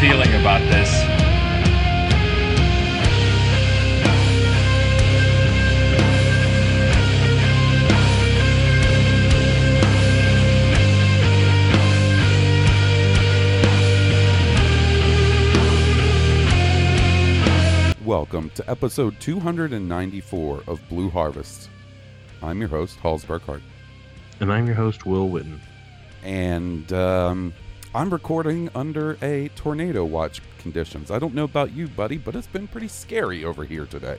[0.00, 0.90] Feeling about this.
[18.06, 21.68] Welcome to episode 294 of Blue Harvest.
[22.42, 23.60] I'm your host, Halls Burkhart,
[24.40, 25.60] And I'm your host, Will Witten.
[26.24, 27.52] and um,
[27.94, 31.10] I'm recording under a tornado watch conditions.
[31.10, 34.18] I don't know about you, buddy, but it's been pretty scary over here today.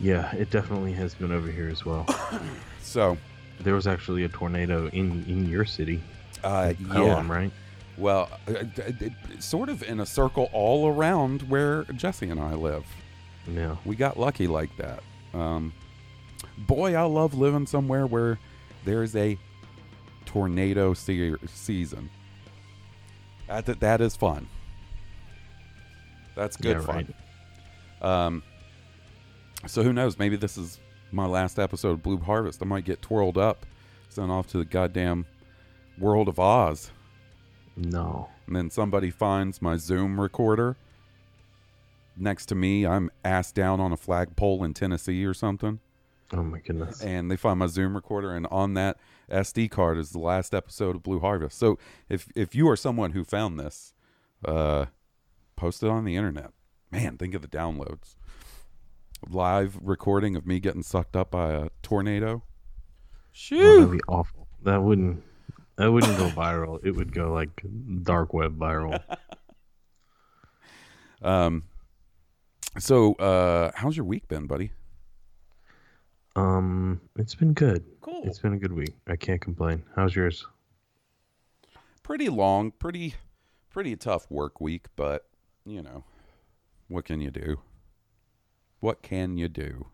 [0.00, 2.06] Yeah, it definitely has been over here as well.
[2.80, 3.18] So,
[3.60, 6.00] there was actually a tornado in, in your city,
[6.44, 7.50] uh, Pelham, right?
[7.98, 12.54] well, uh, it- it- sort of in a circle all around where Jesse and I
[12.54, 12.86] live.
[13.52, 13.74] Yeah.
[13.84, 15.02] We got lucky like that.
[15.34, 15.72] Um,
[16.56, 18.38] boy, I love living somewhere where
[18.84, 19.36] there's a
[20.26, 22.08] tornado se- season.
[23.48, 24.48] That, that that is fun.
[26.34, 27.14] That's good Yeah, fun.
[28.02, 28.26] right.
[28.26, 28.42] Um,
[29.66, 30.18] so who knows?
[30.18, 30.78] Maybe this is
[31.12, 32.60] my last episode of Blue Harvest.
[32.62, 33.64] I might get twirled up,
[34.08, 35.24] sent off to the goddamn
[35.98, 36.90] world of Oz,
[37.76, 38.28] No.
[38.46, 40.76] and then somebody finds my Zoom recorder
[42.18, 42.84] next to me.
[42.86, 45.80] I'm ass down on a flagpole in Tennessee or something,
[46.34, 47.00] Oh my goodness.
[47.02, 48.98] and they find my Zoom recorder, and on that
[49.30, 51.58] SD card is the last episode of Blue Harvest.
[51.58, 51.78] So
[52.08, 53.92] if if you are someone who found this,
[54.44, 54.86] uh,
[55.56, 56.52] post it on the internet.
[56.90, 58.14] Man, think of the downloads.
[59.28, 62.44] Live recording of me getting sucked up by a tornado.
[63.52, 64.46] Oh, that'd be awful.
[64.62, 65.22] That wouldn't
[65.76, 66.84] that wouldn't go viral.
[66.84, 67.62] It would go like
[68.02, 69.02] dark web viral.
[71.22, 71.64] um.
[72.78, 74.72] So, uh, how's your week been, buddy?
[76.36, 77.84] Um, it's been good.
[78.02, 78.22] Cool.
[78.24, 78.94] It's been a good week.
[79.08, 79.82] I can't complain.
[79.96, 80.46] How's yours?
[82.06, 83.14] pretty long, pretty
[83.68, 85.26] pretty tough work week, but
[85.64, 86.04] you know,
[86.86, 87.58] what can you do?
[88.78, 89.86] What can you do?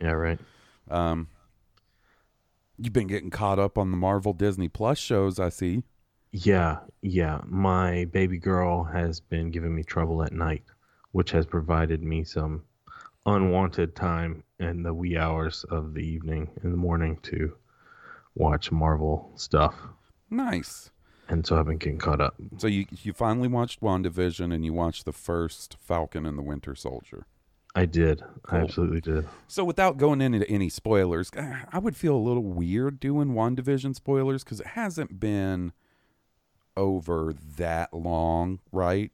[0.00, 0.38] Yeah, right.
[0.90, 1.28] Um
[2.78, 5.82] You've been getting caught up on the Marvel Disney Plus shows, I see.
[6.32, 7.42] Yeah, yeah.
[7.44, 10.64] My baby girl has been giving me trouble at night,
[11.12, 12.64] which has provided me some
[13.26, 17.56] unwanted time in the wee hours of the evening and the morning to
[18.34, 19.74] watch Marvel stuff.
[20.30, 20.90] Nice.
[21.28, 22.34] And so I've been getting caught up.
[22.58, 26.74] So you you finally watched WandaVision and you watched the first Falcon and the Winter
[26.74, 27.26] Soldier.
[27.74, 28.22] I did.
[28.48, 29.26] I absolutely did.
[29.48, 33.96] So without going into any spoilers, uh, I would feel a little weird doing WandaVision
[33.96, 35.72] spoilers because it hasn't been
[36.76, 39.10] over that long, right?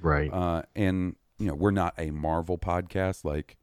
[0.00, 0.32] Right.
[0.32, 3.24] Uh, and you know, we're not a Marvel podcast.
[3.24, 3.56] Like,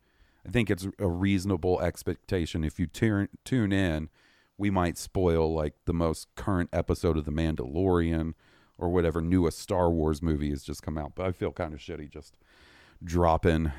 [0.46, 4.10] I think it's a reasonable expectation if you turn tune in,
[4.58, 8.34] we might spoil like the most current episode of The Mandalorian
[8.78, 11.14] or whatever newest Star Wars movie has just come out.
[11.16, 12.38] But I feel kind of shitty just
[13.04, 13.72] dropping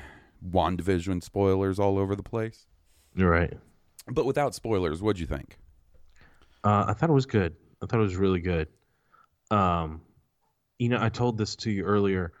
[0.47, 2.67] WandaVision spoilers all over the place.
[3.15, 3.53] You're right.
[4.07, 5.57] But without spoilers, what'd you think?
[6.63, 7.55] Uh, I thought it was good.
[7.81, 8.67] I thought it was really good.
[9.51, 10.01] Um,
[10.79, 12.33] you know, I told this to you earlier.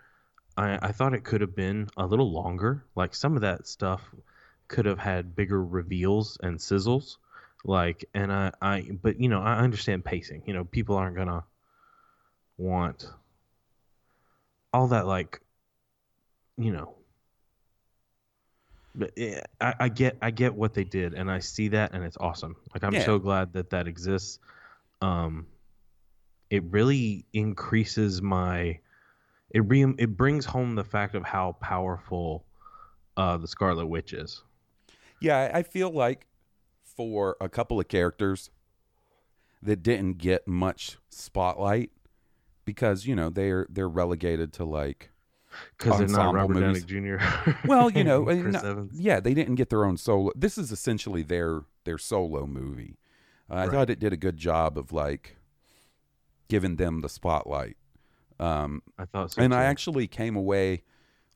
[0.57, 2.85] I, I thought it could have been a little longer.
[2.95, 4.01] Like some of that stuff
[4.67, 7.17] could have had bigger reveals and sizzles.
[7.65, 10.43] Like, and I, I, but you know, I understand pacing.
[10.45, 11.43] You know, people aren't gonna
[12.57, 13.05] want
[14.73, 15.07] all that.
[15.07, 15.39] Like,
[16.57, 16.95] you know,
[18.95, 22.03] but eh, I, I get, I get what they did, and I see that, and
[22.03, 22.55] it's awesome.
[22.73, 23.05] Like, I'm Yeah.
[23.05, 24.39] so glad that that exists.
[25.01, 25.47] Um,
[26.49, 28.79] it really increases my
[29.53, 32.45] it re- it brings home the fact of how powerful
[33.15, 34.41] uh, the Scarlet Witch is.
[35.21, 36.27] Yeah, I feel like
[36.83, 38.49] for a couple of characters
[39.61, 41.91] that didn't get much spotlight
[42.65, 45.09] because you know they're they're relegated to like
[45.77, 46.83] Because they're not Robert movies.
[46.83, 47.51] Downey Jr.
[47.67, 50.57] well you know and and Chris not- yeah they didn't get their own solo this
[50.57, 52.97] is essentially their their solo movie
[53.49, 53.71] uh, i Right.
[53.71, 55.37] thought it did a good job of like
[56.49, 57.77] giving them the spotlight
[58.39, 59.41] um I thought so.
[59.41, 60.83] and i actually came away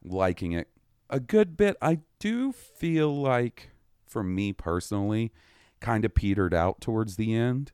[0.04, 0.68] liking it
[1.10, 3.70] a good bit i do feel like
[4.06, 5.32] for me personally
[5.80, 7.72] kind of petered out towards the end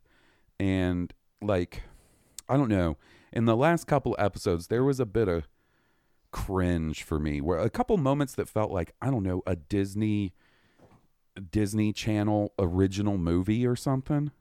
[0.59, 1.83] and like
[2.49, 2.97] i don't know
[3.31, 5.47] in the last couple episodes there was a bit of
[6.31, 10.33] cringe for me where a couple moments that felt like i don't know a disney
[11.51, 14.31] disney channel original movie or something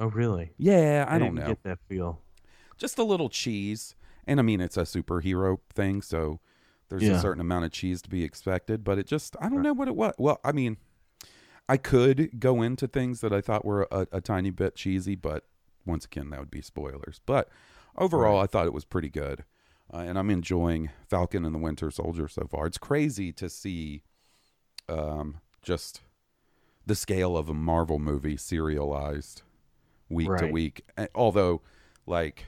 [0.00, 0.52] Oh really?
[0.56, 2.20] yeah i, don't didn't know Get that feel?
[2.76, 3.96] just a little cheese
[4.28, 6.38] and i mean it's a superhero thing so
[6.88, 9.72] there's a certain amount of cheese to be expected but it just i don't know
[9.72, 10.76] what it was well i mean
[11.68, 15.44] i could go into things that i thought were a, a tiny bit cheesy but
[15.84, 17.20] once again that would be spoilers.
[17.26, 17.48] But
[17.96, 19.44] overall i thought it was pretty good
[19.92, 22.66] uh, and i'm enjoying falcon and the winter soldier so far.
[22.66, 24.02] It's crazy to see
[24.88, 26.02] um, just
[26.86, 29.42] the scale of a marvel movie serialized
[30.08, 30.84] week to week
[31.14, 31.60] although
[32.06, 32.46] like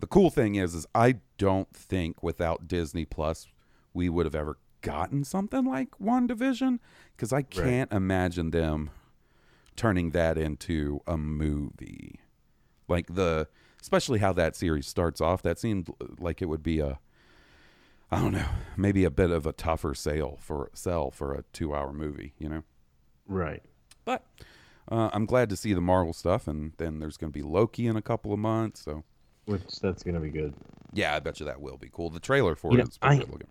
[0.00, 3.46] the cool thing is is i don't think without disney plus
[3.94, 6.78] we would have ever gotten something like WandaVision
[7.14, 8.90] because i can't imagine them
[9.80, 12.20] turning that into a movie.
[12.86, 13.48] Like the
[13.80, 15.88] especially how that series starts off that seemed
[16.18, 16.98] like it would be a
[18.10, 18.44] i don't know
[18.76, 22.46] maybe a bit of a tougher sale for sell for a two hour movie you
[22.46, 22.62] know?
[23.26, 23.62] Right.
[24.04, 24.26] but
[24.90, 27.86] uh, i'm glad to see the marvel stuff and then there's going to be loki
[27.86, 29.04] in a couple of months so
[29.50, 30.54] Which that's gonna be good.
[30.92, 32.98] yeah i bet you that will be cool the trailer for You it know, is
[33.02, 33.48] I- good looking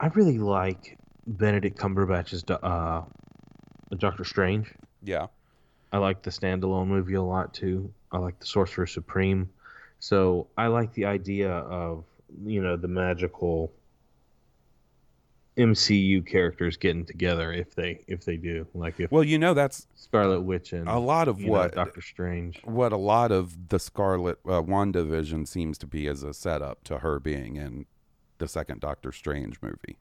[0.00, 3.02] I really like Benedict Cumberbatch's uh,
[3.96, 4.72] Doctor Strange.
[5.02, 5.26] yeah
[5.92, 7.92] I like the standalone movie a lot too.
[8.10, 9.48] I like the Sorcerer Supreme.
[10.00, 12.04] So I like the idea of
[12.44, 13.72] you know the magical
[15.56, 19.86] MCU characters getting together if they if they do like if well you know that's
[19.94, 22.60] Scarlet Witch and a lot of you know, what Doctor Strange.
[22.64, 26.98] what a lot of the Scarlet uh, WandaVision seems to be as a setup to
[26.98, 27.86] her being in
[28.38, 29.96] the second Doctor Strange movie.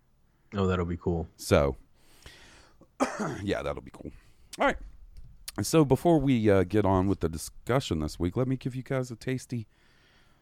[0.55, 1.27] Oh, that'll be cool.
[1.37, 1.75] So,
[3.43, 4.11] yeah, that'll be cool.
[4.59, 4.77] All right.
[5.61, 8.81] So before we uh, get on with the discussion this week, let me give you
[8.81, 9.67] guys a tasty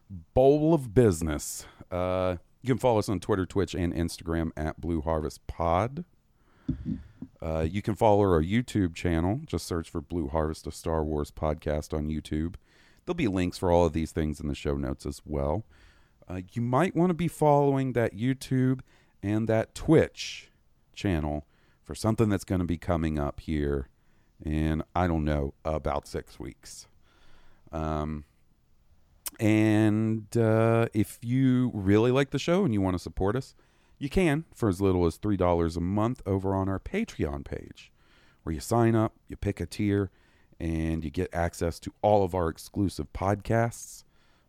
[0.08, 1.66] bowl of business.
[1.90, 6.04] Uh, you can follow us on Twitter, Twitch, and Instagram at Blue Harvest Pod.
[7.42, 9.40] Uh, you can follow our YouTube channel.
[9.44, 12.54] Just search for Blue Harvest, a Star Wars podcast on YouTube.
[13.04, 15.64] There'll be links for all of these things in the show notes as well.
[16.28, 18.80] Uh, you might want to be following that YouTube
[19.24, 20.50] and that Twitch
[20.94, 21.44] channel
[21.82, 23.88] for something that's going to be coming up here
[24.44, 26.86] in, I don't know, about six weeks.
[27.72, 28.24] Um,
[29.40, 33.54] and uh, if you really like the show and you want to support us,
[33.98, 37.92] you can for as little as $3 a month over on our Patreon page,
[38.42, 40.10] where you sign up, you pick a tier,
[40.60, 44.04] and you get access to all of our exclusive podcasts.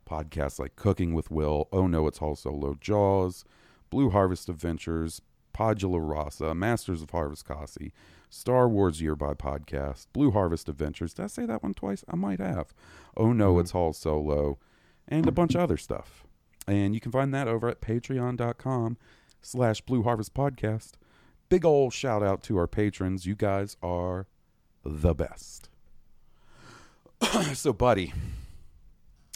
[0.10, 3.46] Podcasts like Cooking with Will, Oh No, It's All Solo, Jaws,
[3.90, 5.22] Blue Harvest Adventures,
[5.56, 7.94] Podula Rasa, Masters of Harvest Kasi,
[8.30, 11.14] Star Wars Year by Podcast, Blue Harvest Adventures.
[11.14, 12.04] Did I say that one twice?
[12.10, 12.74] I might have.
[13.16, 14.58] Oh No, It's All Solo,
[15.08, 16.26] and a bunch of other stuff.
[16.68, 18.98] And you can find that over at patreon.com
[19.42, 20.94] slash Blue Harvest Podcast.
[21.50, 23.26] Big ol' shout out to our patrons.
[23.26, 24.28] You guys are
[24.84, 25.70] the best.
[27.54, 28.14] so, buddy,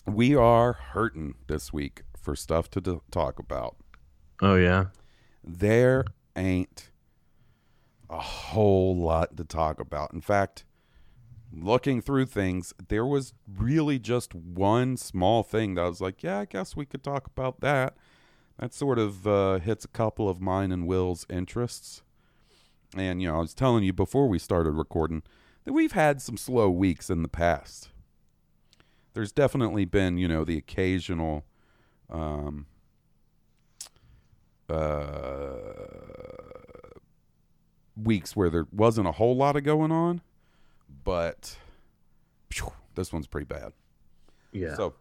[0.05, 3.75] we are hurting this week for stuff to d- talk about.
[4.41, 4.85] Oh yeah.
[5.43, 6.05] There
[6.35, 6.89] ain't
[8.09, 10.13] a whole lot to talk about.
[10.13, 10.63] In fact,
[11.51, 16.39] looking through things, there was really just one small thing that I was like, yeah,
[16.39, 17.95] I guess we could talk about that.
[18.59, 22.01] That sort of uh, hits a couple of mine and Will's interests.
[22.95, 25.23] And, you know, I was telling you before we started recording
[25.65, 27.89] that we've had some slow weeks in the past.
[29.13, 31.45] There's definitely been, you know, the occasional
[32.09, 32.67] um,
[34.69, 35.55] uh,
[37.95, 40.21] weeks where there wasn't a whole lot of going on,
[41.07, 41.57] but
[42.49, 43.71] phew, this one's pretty bad.
[44.51, 44.75] Yeah.
[44.75, 44.95] So,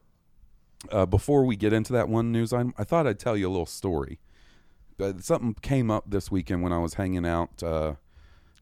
[0.93, 3.51] uh, before we get into that one news item, I thought I'd tell you a
[3.51, 4.21] little story.
[5.01, 7.95] Uh, something came up this weekend when I was hanging out, uh,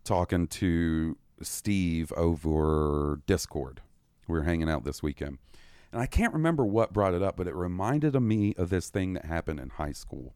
[0.04, 3.82] talking to Steve over Discord.
[4.26, 5.36] We were hanging out this weekend,
[5.92, 9.12] And I can't remember what brought it up, but it reminded me of this thing
[9.12, 10.32] that happened in high school.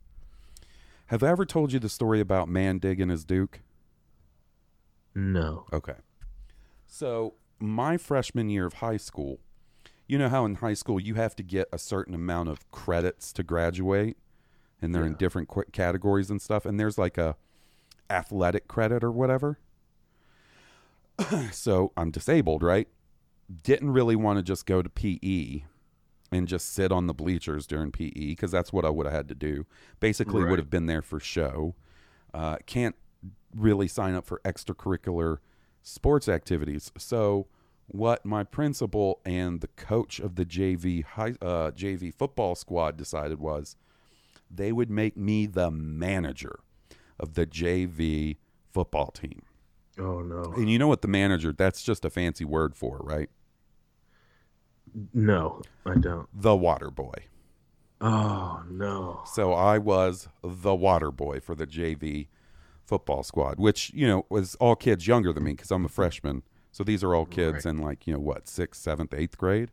[1.07, 3.63] Have I ever told you the story about man digging his Duke?
[5.15, 5.65] No.
[5.73, 5.95] Okay.
[6.91, 9.41] So, my freshman year of high school,
[10.07, 13.31] you know how in high school you have to get a certain amount of credits
[13.35, 14.17] to graduate,
[14.81, 17.37] and they're in different qu- categories and stuff, and there's like a
[18.09, 19.59] athletic credit or whatever.
[21.53, 22.89] so, I'm disabled, right?
[23.63, 25.65] Didn't really want to just go to PE
[26.33, 29.29] and just sit on the bleachers during PE because that's what I would have had
[29.29, 29.67] to do.
[30.01, 30.51] Basically, Right.
[30.51, 31.75] would have been there for show.
[32.33, 32.97] Uh, can't
[33.55, 35.39] really sign up for extracurricular
[35.83, 36.93] sports activities.
[36.97, 37.47] So,
[37.87, 43.41] what my principal and the coach of the JV high, uh, JV football squad decided
[43.41, 43.77] was
[44.51, 46.61] they would make me the manager
[47.19, 48.37] of the JV
[48.71, 49.43] football team.
[49.99, 50.53] Oh no.
[50.57, 51.53] And you know what the manager?
[51.53, 53.31] That's just a fancy word for, right?
[55.13, 56.29] No, I don't.
[56.33, 57.15] The water boy.
[58.01, 59.23] Oh no.
[59.27, 62.29] So I was the water boy for the JV
[62.89, 66.43] football squad, which, you know, was all kids younger than me because I'm a freshman.
[66.73, 67.67] So these are all kids Right.
[67.75, 69.71] in like, you know, what, sixth, seventh, eighth grade.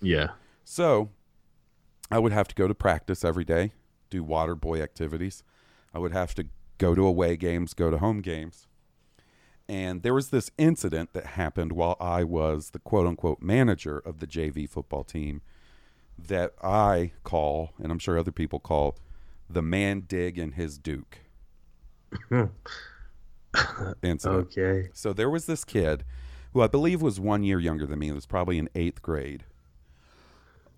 [0.00, 0.28] Yeah.
[0.64, 1.10] So
[2.10, 3.72] I would have to go to practice every day,
[4.10, 5.42] do water boy activities.
[5.92, 6.46] I would have to
[6.78, 8.66] go to away games, go to home games.
[9.68, 14.20] And there was this incident that happened while I was the quote unquote manager of
[14.20, 15.40] the JV football team
[16.18, 18.96] that I call, and I'm sure other people call,
[19.48, 21.20] the man dig and his Duke
[24.02, 24.48] incident.
[24.58, 24.88] Okay.
[24.92, 26.04] So there was this kid
[26.52, 28.08] who I believe was one year younger than me.
[28.08, 29.44] It was probably in eighth grade.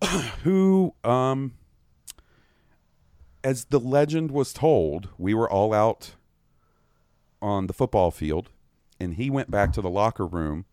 [0.42, 1.52] who, um,
[3.44, 6.14] as the legend was told, we were all out
[7.40, 8.50] on the football field,
[8.98, 10.64] and he went back to the locker room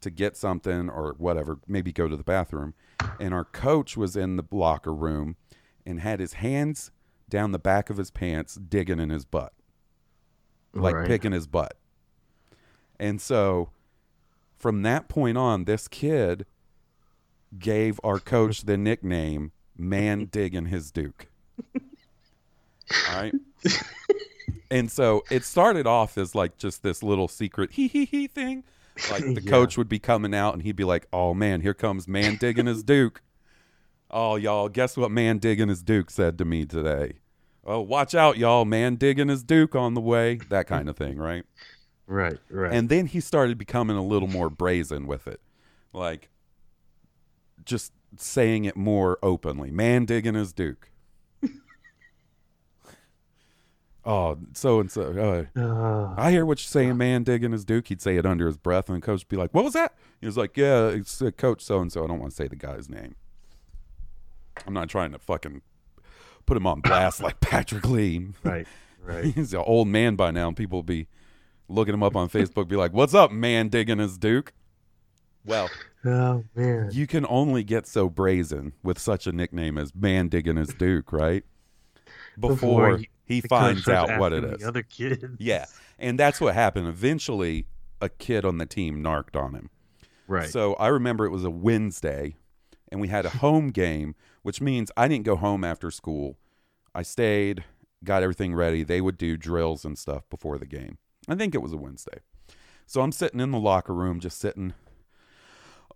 [0.00, 2.74] to get something or whatever, maybe go to the bathroom.
[3.20, 5.36] And our coach was in the locker room
[5.84, 6.90] and had his hands
[7.28, 9.52] down the back of his pants, digging in his butt
[10.80, 11.06] like Right.
[11.06, 11.76] picking his butt.
[12.98, 13.70] And so
[14.56, 16.46] from that point on, this kid
[17.58, 21.26] gave our coach the nickname Man Digging His Duke.
[23.10, 23.34] All right.
[24.70, 28.64] and so it started off as like just this little secret hee hee hee thing.
[29.10, 29.50] Like the Yeah.
[29.50, 32.66] coach would be coming out and he'd be like, Oh man, here comes man digging
[32.66, 33.22] his Duke.
[34.10, 37.14] Oh, y'all, guess what man digging his Duke said to me today?
[37.68, 40.36] Oh, watch out, y'all, man digging his Duke on the way.
[40.50, 41.42] That kind of thing, right?
[42.06, 42.38] Right.
[42.48, 42.72] Right.
[42.72, 45.40] And then he started becoming a little more brazen with it.
[45.92, 46.28] Like
[47.64, 49.72] just saying it more openly.
[49.72, 50.90] Man digging his Duke.
[54.04, 55.46] oh, so and so.
[55.56, 57.88] uh, Uh, I hear what you're saying, man, digging his Duke.
[57.88, 59.94] He'd say it under his breath, and the coach would be like, What was that?
[60.20, 62.04] He was like, Yeah, it's uh, Coach so and so.
[62.04, 63.16] I don't want to say the guy's name.
[64.66, 65.62] I'm not trying to fucking
[66.46, 68.28] put him on blast like Patrick Lee.
[68.44, 68.66] right.
[69.02, 69.24] Right.
[69.34, 71.06] He's an old man by now, and people will be
[71.68, 74.52] looking him up on Facebook, be like, What's up, man, digging his Duke?
[75.44, 75.68] Well,
[76.04, 76.90] Oh man.
[76.92, 81.12] you can only get so brazen with such a nickname as man digging his Duke,
[81.12, 81.42] right?
[82.38, 84.58] Before, he- he finds out what it is.
[84.60, 85.24] The other kids.
[85.38, 85.64] Yeah.
[85.98, 86.86] And that's what happened.
[86.86, 87.66] Eventually,
[88.00, 89.70] a kid on the team narked on him.
[90.28, 90.48] Right.
[90.48, 92.36] So I remember it was a Wednesday,
[92.92, 94.14] and we had a home game,
[94.46, 96.38] which means I didn't go home after school.
[96.94, 97.64] I stayed,
[98.04, 98.84] got everything ready.
[98.84, 100.98] They would do drills and stuff before the game.
[101.28, 102.20] I think it was a Wednesday.
[102.86, 104.72] So I'm sitting in the locker room, just sitting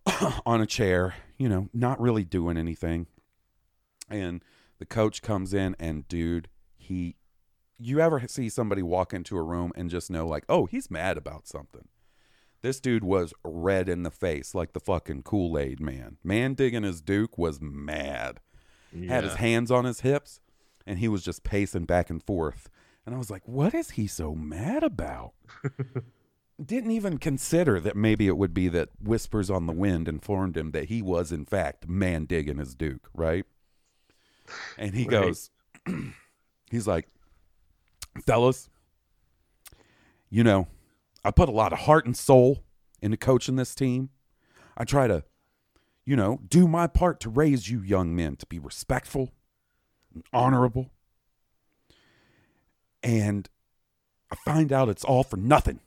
[0.44, 3.06] on a chair, you know, not really doing anything.
[4.08, 4.42] And
[4.80, 7.14] the coach comes in, and dude, he,
[7.78, 11.16] you ever see somebody walk into a room and just know, like, oh, he's mad
[11.16, 11.86] about something?
[12.62, 16.18] This dude was red in the face, like the fucking Kool Aid man.
[16.22, 18.40] Man digging his Duke was mad.
[19.08, 20.40] Had his hands on his hips,
[20.86, 22.68] and he was just pacing back and forth.
[23.06, 25.32] And I was like, what is he so mad about?
[26.64, 30.72] Didn't even consider that maybe it would be that Whispers on the Wind informed him
[30.72, 33.46] that he was, in fact, man digging his Duke, right?
[34.76, 35.10] And he Right.
[35.10, 35.50] goes,
[36.70, 37.08] he's like,
[38.26, 38.68] fellas,
[40.28, 40.66] you know,
[41.24, 42.64] I put a lot of heart and soul
[43.00, 44.10] into coaching this team.
[44.76, 45.24] I try to,
[46.04, 49.32] you know, do my part to raise you young men to be respectful
[50.14, 50.90] and honorable.
[53.02, 53.48] And
[54.30, 55.80] I find out it's all for nothing.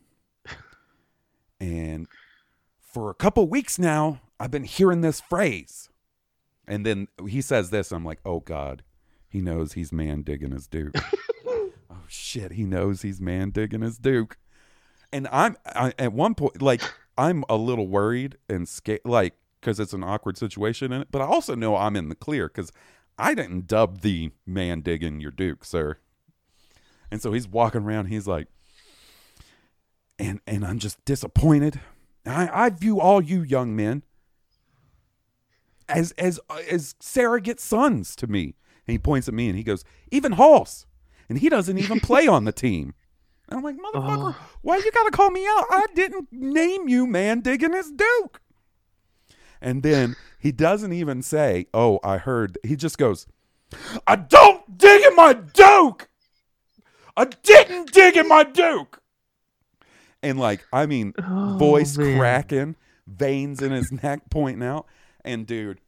[1.60, 2.08] And
[2.82, 5.90] for a couple weeks now, I've been hearing this phrase.
[6.68, 7.92] And then he says this.
[7.92, 8.84] I'm like, oh God,
[9.30, 10.94] he knows he's man digging his Duke.
[11.48, 11.72] oh
[12.08, 14.38] shit, he knows he's man digging his Duke.
[15.14, 16.82] And I'm I, at one point, like,
[17.18, 19.02] I'm a little worried and scared.
[19.06, 22.48] Like, because it's an awkward situation it, but I also know I'm in the clear
[22.48, 22.72] because
[23.18, 25.98] I didn't dub the man digging your Duke, sir.
[27.12, 28.08] And so he's walking around.
[28.08, 28.48] He's like,
[30.18, 31.80] and and I'm just disappointed.
[32.26, 34.02] I, I view all you young men
[35.88, 38.56] as as uh, as surrogate sons to me.
[38.88, 40.88] And he points at me and he goes, even Halls,
[41.30, 42.96] and he doesn't even play on the team.
[43.54, 44.34] And I'm like, motherfucker,
[44.64, 45.66] why you gotta call me out?
[45.70, 48.42] I didn't name you man digging his Duke.
[49.62, 53.28] And then he doesn't even say, "Oh, I heard." He just goes,
[54.08, 56.10] "I don't dig in my Duke.
[57.16, 59.04] I didn't dig in my Duke."
[60.24, 62.18] And like, I mean, oh, voice man.
[62.18, 64.88] cracking, veins in his neck pointing out.
[65.24, 65.80] And dude,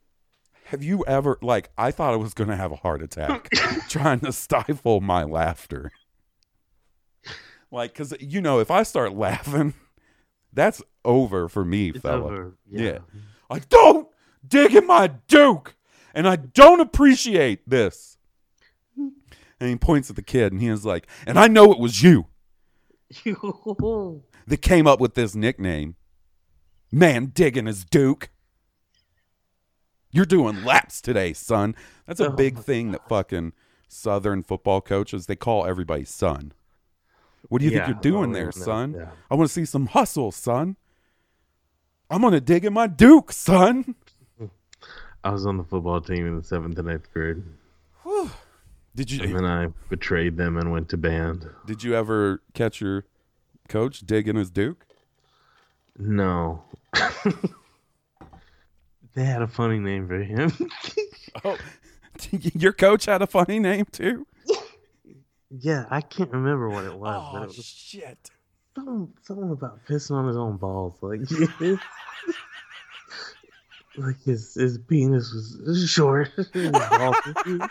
[0.66, 1.70] have you ever like?
[1.76, 3.50] I thought I was gonna have a heart attack
[3.88, 5.90] trying to stifle my laughter.
[7.70, 9.74] Like, cause you know, if I start laughing,
[10.52, 12.24] that's over for me, It's fella.
[12.24, 12.56] over.
[12.70, 12.98] Yeah.
[13.50, 14.08] I don't
[14.46, 15.76] dig in my Duke,
[16.14, 18.18] and I don't appreciate this.
[18.96, 22.02] And he points at the kid, and he is like, and I know it was
[22.02, 22.26] you
[23.24, 25.96] that came up with this nickname.
[26.92, 28.30] Man digging his Duke.
[30.10, 31.74] You're doing laps today, son.
[32.06, 33.52] That's a Oh big thing that fucking
[33.88, 36.52] Southern football coaches, they call everybody son.
[37.48, 37.86] What do you Yeah.
[37.86, 38.94] think you're doing there, son?
[38.94, 39.10] yeah.
[39.30, 40.76] I want to see some hustle, son.
[42.10, 43.94] I'm gonna dig in my Duke, son.
[45.24, 47.42] I was on the football team in the seventh and eighth grade,
[48.94, 49.24] Did you?
[49.24, 51.48] and then I betrayed them and went to band.
[51.66, 53.04] did you ever catch your
[53.68, 54.86] coach digging his Duke?
[55.98, 56.62] No.
[59.14, 60.52] they had a funny name for him.
[61.44, 61.58] Oh,
[62.54, 64.26] your coach had a funny name too.
[65.50, 68.30] Yeah, I can't remember what it was, but Oh it was shit!
[68.74, 70.98] something, something about pissing on his own balls.
[71.00, 71.20] Like,
[73.96, 76.30] like his his penis was short.
[76.52, 77.70] his balls were huge.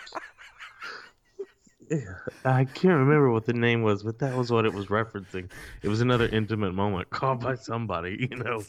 [1.90, 5.52] Yeah, I can't remember what the name was, but that was what it was referencing.
[5.84, 8.64] It was another intimate moment caught by somebody, you know.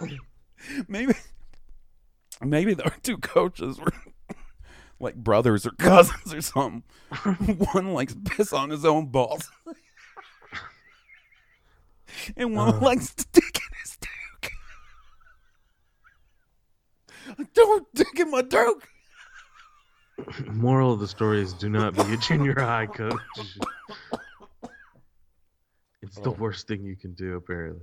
[0.88, 1.14] Maybe
[2.42, 3.92] maybe the two coaches were
[5.00, 6.82] like brothers or cousins or something.
[7.72, 9.48] one likes piss on his own balls,
[12.36, 12.80] and one Uh.
[12.80, 14.52] likes to dig in his Duke.
[17.54, 18.86] Don't dig in my Duke.
[20.50, 23.12] Moral of the story is do not be a junior high coach.
[26.02, 27.82] It's the worst thing you can do, apparently.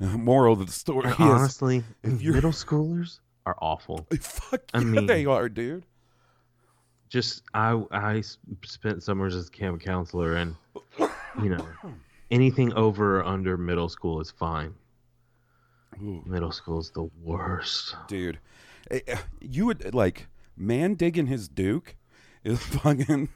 [0.00, 4.08] Moral of the story is Honestly, if you're- middle schoolers are awful.
[4.20, 5.84] fuck I mean- they are, dude.
[7.12, 8.22] Just I I
[8.64, 10.56] spent summers as a camp counselor, and
[11.42, 11.68] you know
[12.30, 14.72] anything over or under middle school is fine.
[16.00, 17.94] Middle school is the worst.
[18.08, 18.38] dude.
[18.90, 21.96] Eh, eh, You would like man digging his Duke
[22.44, 23.28] is fucking.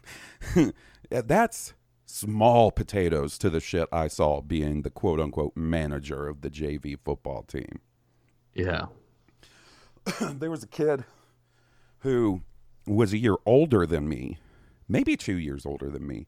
[1.11, 1.75] that's
[2.07, 6.97] small potatoes to the shit I saw being the quote unquote manager of the JV
[7.05, 7.81] football team.
[8.55, 8.87] Yeah.
[10.23, 11.05] there was a kid
[11.99, 12.41] who
[12.87, 14.39] was a year older than me,
[14.89, 16.27] maybe two years older than me,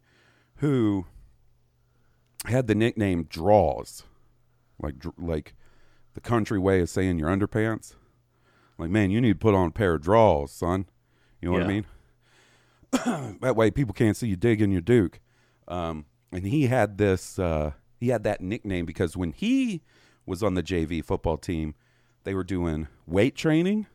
[0.56, 1.06] who
[2.46, 4.04] had the nickname Draws,
[4.80, 5.54] like like
[6.14, 7.94] the country way of saying your underpants.
[8.78, 10.86] Like, man, you need to put on a pair of draws, son.
[11.40, 11.86] You know what I mean?
[13.40, 15.20] that way, people can't see you digging your Duke.
[15.66, 19.82] Um, and he had this, uh, he had that nickname because when he
[20.26, 21.74] was on the JV football team,
[22.24, 23.86] they were doing weight training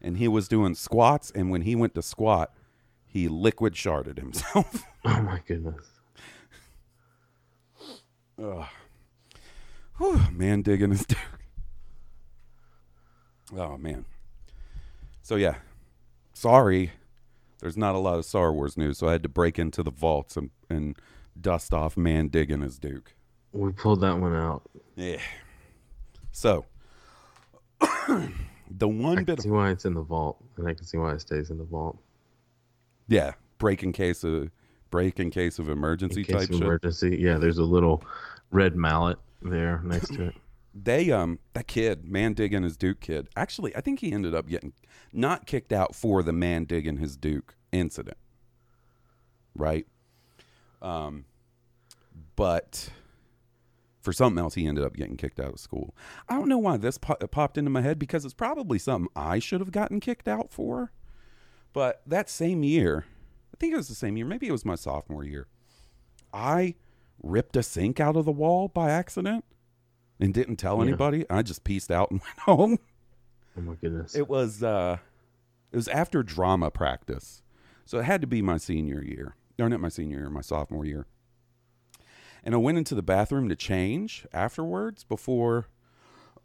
[0.00, 1.30] and he was doing squats.
[1.34, 2.52] And when he went to squat,
[3.04, 4.84] he liquid sharded himself.
[5.04, 5.86] Oh my goodness.
[9.96, 11.18] Whew, man digging his Duke.
[13.56, 14.04] Oh, man.
[15.22, 15.56] So, yeah.
[16.34, 16.92] Sorry.
[17.60, 19.90] There's not a lot of Star Wars news, so I had to break into the
[19.90, 20.96] vaults and, and
[21.40, 23.14] dust off man digging his Duke.
[23.52, 24.62] We pulled that one out.
[24.94, 25.20] Yeah.
[26.30, 26.66] So,
[28.70, 30.98] the one I bit can see why it's in the vault, and I can see
[30.98, 31.98] why it stays in the vault.
[33.08, 34.50] Yeah, break in case of
[34.90, 36.62] break in case of emergency In case type of shit.
[36.64, 37.16] emergency.
[37.20, 38.02] Yeah, there's a little
[38.50, 40.34] red mallet there next to it.
[40.74, 43.28] they um that kid, man digging his Duke kid.
[43.36, 44.72] Actually, I think he ended up getting
[45.12, 48.16] not kicked out for the man digging his Duke incident.
[49.54, 49.86] Right?
[50.82, 51.24] Um
[52.36, 52.90] but
[54.00, 55.94] for something else he ended up getting kicked out of school.
[56.28, 59.38] I don't know why this po- popped into my head because it's probably something I
[59.38, 60.92] should have gotten kicked out for.
[61.72, 63.04] But that same year,
[63.52, 65.46] I think it was the same year, maybe it was my sophomore year.
[66.32, 66.74] I
[67.22, 69.44] ripped a sink out of the wall by accident.
[70.20, 70.82] and didn't tell Yeah.
[70.88, 71.24] anybody.
[71.30, 72.78] I just pieced out and went home.
[73.56, 74.14] Oh my goodness.
[74.16, 74.98] It was uh
[75.72, 77.42] it was after drama practice.
[77.84, 79.34] So it had to be my senior year.
[79.60, 81.06] Or not my senior year, my sophomore year.
[82.48, 85.66] And I went into the bathroom to change afterwards before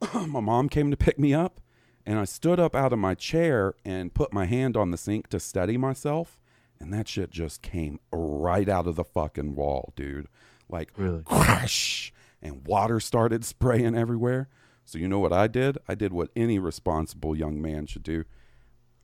[0.14, 1.62] my mom came to pick me up.
[2.06, 5.30] And I stood up out of my chair and put my hand on the sink
[5.30, 6.42] to steady myself.
[6.78, 10.28] And that shit just came right out of the fucking wall, dude.
[10.68, 11.24] Like, Really?
[11.24, 12.12] crash.
[12.42, 14.50] And water started spraying everywhere.
[14.84, 15.78] So, you know what I did?
[15.88, 18.26] I did what any responsible young man should do.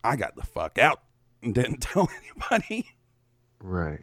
[0.04, 1.02] I got the fuck out
[1.42, 2.90] and didn't tell anybody.
[3.62, 4.02] right.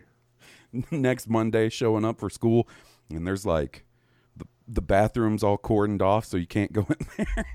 [0.91, 2.69] next Monday showing up for school,
[3.11, 3.85] and there's like
[4.37, 7.47] the, the bathroom's all cordoned off, so you can't go in there.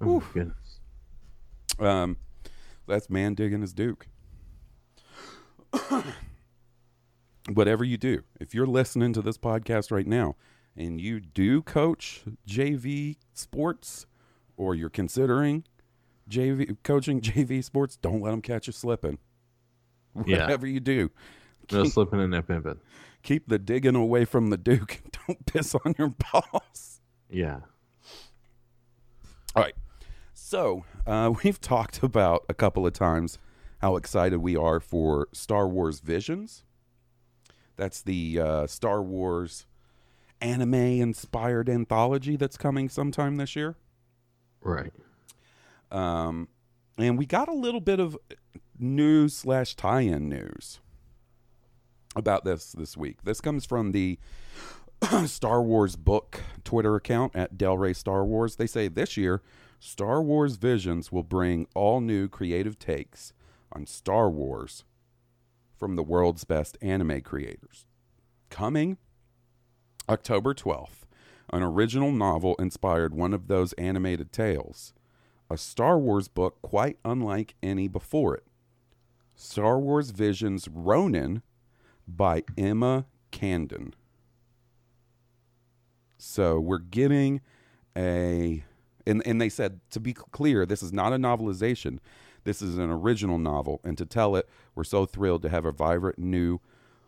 [0.00, 0.80] Oh goodness.
[1.78, 2.16] Um,
[2.86, 4.08] that's man digging his Duke.
[7.52, 10.36] Whatever you do, if you're listening to this podcast right now
[10.76, 14.06] and you do coach JV sports
[14.56, 15.64] or you're considering
[16.28, 19.18] JV coaching JV sports, don't let them catch you slipping.
[20.26, 20.42] Yeah.
[20.42, 21.10] Whatever you do,
[21.72, 22.80] No keep, slipping and that pimping.
[23.22, 25.02] keep the digging away from the Duke.
[25.26, 27.00] Don't piss on your balls.
[27.28, 27.60] Yeah.
[29.54, 29.74] All right.
[30.34, 33.38] So uh, we've talked about a couple of times
[33.80, 36.64] how excited we are for Star Wars Visions.
[37.76, 39.66] That's the uh, Star Wars
[40.40, 43.76] anime inspired anthology that's coming sometime this year.
[44.62, 44.92] Right.
[45.90, 46.48] Um,
[46.98, 48.16] and we got a little bit of
[48.78, 50.80] news slash tie-in news
[52.14, 53.22] about this this week.
[53.24, 54.18] This comes from the
[55.26, 58.56] Star Wars book Twitter account at Del Rey Star Wars.
[58.56, 59.42] They say this year,
[59.78, 63.32] Star Wars Visions will bring all new creative takes
[63.72, 64.84] on Star Wars
[65.76, 67.86] from the world's best anime creators.
[68.48, 68.96] Coming
[70.08, 71.04] October 12th,
[71.52, 74.94] an original novel inspired one of those animated tales
[75.48, 78.45] a Star Wars book quite unlike any before it.
[79.36, 81.42] Star Wars Visions Ronin
[82.08, 83.94] by Emma Candon.
[86.16, 87.42] So we're getting
[87.96, 88.64] a
[89.06, 91.98] and and they said to be clear, this is not a novelization.
[92.44, 95.72] This is an original novel, and to tell it, we're so thrilled to have a
[95.72, 96.60] vibrant new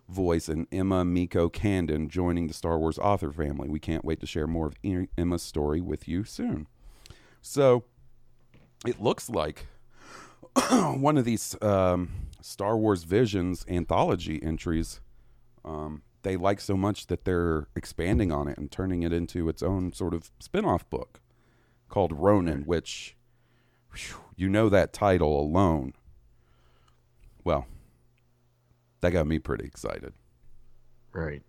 [0.09, 3.69] voice in Emma Mieko Candon joining the Star Wars author family.
[3.69, 4.77] We can't wait to share more of
[5.17, 6.67] Emma's story with you soon.
[7.41, 7.85] So
[8.87, 9.67] it looks like
[10.97, 15.01] one of these um, Star Wars Visions anthology entries.
[15.65, 19.63] Um, they like so much that they're expanding on it and turning it into its
[19.63, 21.21] own sort of spin-off book
[21.89, 23.17] called Ronin, which
[23.95, 25.93] whew, you know that title alone.
[27.45, 27.67] Well,
[29.01, 30.13] that got me pretty excited.
[31.13, 31.43] Right.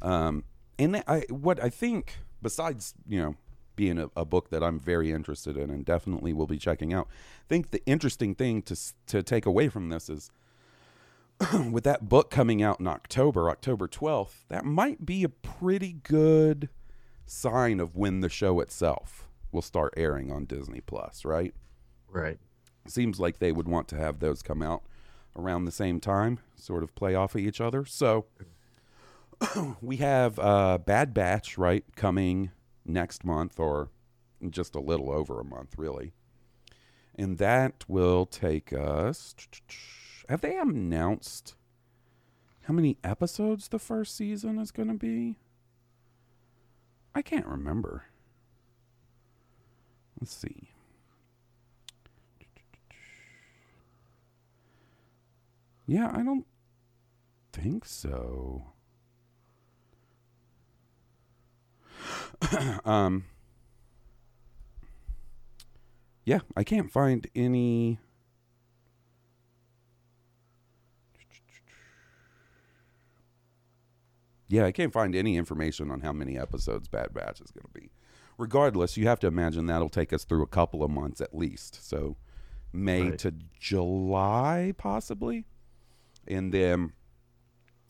[0.00, 0.44] Um,
[0.78, 3.36] and I, what I think, besides you know
[3.76, 7.08] being a, a book that I'm very interested in and definitely will be checking out,
[7.10, 10.30] I think the interesting thing to to take away from this is
[11.70, 16.68] with that book coming out in October, October 12th, that might be a pretty good
[17.26, 21.54] sign of when the show itself will start airing on Disney Plus, right?
[22.08, 22.38] Right.
[22.86, 24.82] seems like they would want to have those come out
[25.36, 27.84] around the same time, sort of play off of each other.
[27.84, 28.26] So
[29.80, 32.50] we have uh, Bad Batch, right, coming
[32.84, 33.90] next month or
[34.50, 36.12] just a little over a month, really.
[37.14, 39.34] And that will take us.
[40.28, 41.54] Have they announced
[42.62, 45.36] how many episodes the first season is going to be?
[47.14, 48.04] I can't remember.
[50.20, 50.70] Let's see.
[55.86, 56.46] Yeah, I don't
[57.52, 58.71] think so.
[62.84, 63.24] um
[66.24, 67.98] Yeah, I can't find any
[74.48, 77.80] Yeah, I can't find any information on how many episodes Bad Batch is going to
[77.80, 77.90] be.
[78.36, 81.88] Regardless, you have to imagine that'll take us through a couple of months at least.
[81.88, 82.16] So
[82.72, 83.18] May Right.
[83.20, 85.46] to July possibly
[86.26, 86.92] and then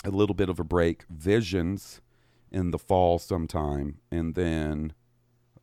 [0.05, 1.05] a little bit of a break.
[1.09, 2.01] Visions
[2.53, 4.93] in the fall sometime, and then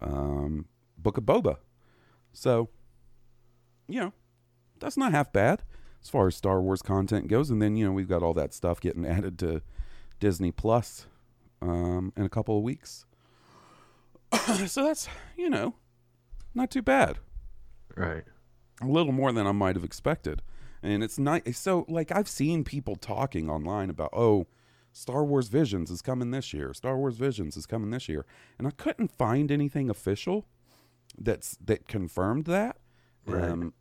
[0.02, 0.65] um,
[0.97, 1.58] Book of Boba.
[2.34, 2.69] So,
[3.88, 4.13] you know,
[4.80, 5.63] that's not half bad
[6.02, 7.49] as far as Star Wars content goes.
[7.49, 9.62] And then you know we've got all that stuff getting added to
[10.19, 11.06] Disney Plus
[11.62, 13.06] um, in a couple of weeks.
[14.67, 15.73] so that's you know
[16.54, 17.17] not too bad
[17.95, 18.23] Right.
[18.82, 20.41] a little more than I might have expected.
[20.82, 21.58] And it's nice.
[21.58, 24.47] so like I've seen people talking online about oh,
[24.99, 26.73] Star Wars Visions is coming this year.
[26.73, 28.25] Star Wars Visions is coming this year,
[28.57, 30.45] and I couldn't find anything official
[31.17, 32.75] that's that confirmed that.
[33.25, 33.45] Right.
[33.45, 33.73] Um,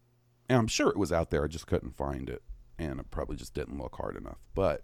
[0.48, 1.42] and I'm sure it was out there.
[1.42, 2.42] I just couldn't find it,
[2.78, 4.38] and I probably just didn't look hard enough.
[4.54, 4.83] But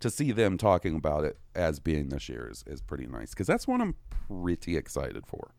[0.00, 3.46] to see them talking about it as being this year is, is pretty nice because
[3.46, 3.94] that's one I'm
[4.28, 5.54] pretty excited for.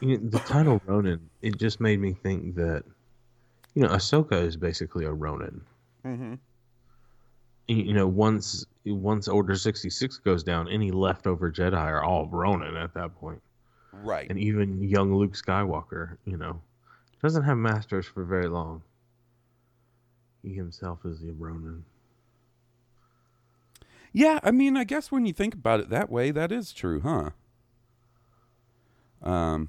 [0.00, 2.84] You know, the title Ronin, it just made me think that,
[3.74, 5.62] you know, Ahsoka is basically a Ronin.
[6.04, 6.34] Mm-hmm.
[7.68, 12.26] You you know, once once Order sixty six goes down, any leftover Jedi are all
[12.28, 13.40] Ronin at that point,
[13.92, 14.28] Right.
[14.28, 16.60] and even young Luke Skywalker, you know,
[17.22, 18.82] doesn't have masters for very long.
[20.42, 21.84] He himself is a Ronin.
[24.12, 27.00] Yeah, I mean, I guess when you think about it that way, that is true,
[27.00, 27.30] huh?
[29.22, 29.68] Um,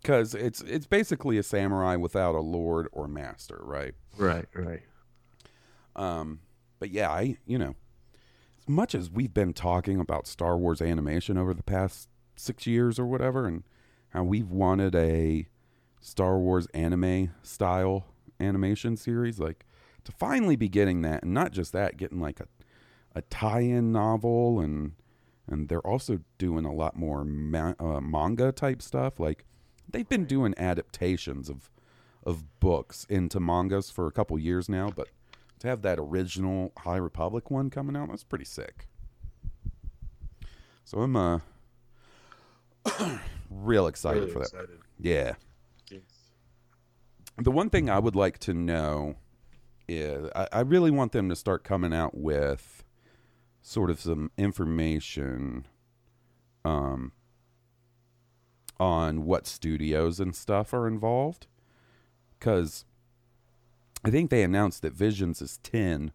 [0.00, 3.94] because it's it's basically a samurai without a lord or master, right?
[4.16, 4.82] Right, right.
[5.94, 6.40] Um,
[6.82, 7.76] but yeah, I you know,
[8.58, 12.98] as much as we've been talking about Star Wars animation over the past six years
[12.98, 13.62] or whatever, and
[14.08, 15.46] how we've wanted a
[16.00, 18.06] Star Wars anime style
[18.40, 19.64] animation series, like
[20.02, 22.48] to finally be getting that, and not just that, getting like a
[23.14, 24.94] a tie-in novel, and
[25.46, 29.20] and they're also doing a lot more ma- uh, manga type stuff.
[29.20, 29.44] Like
[29.88, 31.70] they've been doing adaptations of
[32.26, 35.06] of books into mangas for a couple years now, but
[35.62, 38.88] to have that original High Republic one coming out, that's pretty sick.
[40.84, 41.38] So I'm uh
[43.50, 44.50] real excited for that.
[44.98, 45.34] Yeah.
[47.38, 49.14] The one thing I would like to know
[49.88, 52.84] is I, I really want them to start coming out with
[53.62, 55.66] sort of some information
[56.64, 57.12] um
[58.80, 61.46] on what studios and stuff are involved
[62.38, 62.84] because
[64.04, 66.12] I think they announced that Visions is 10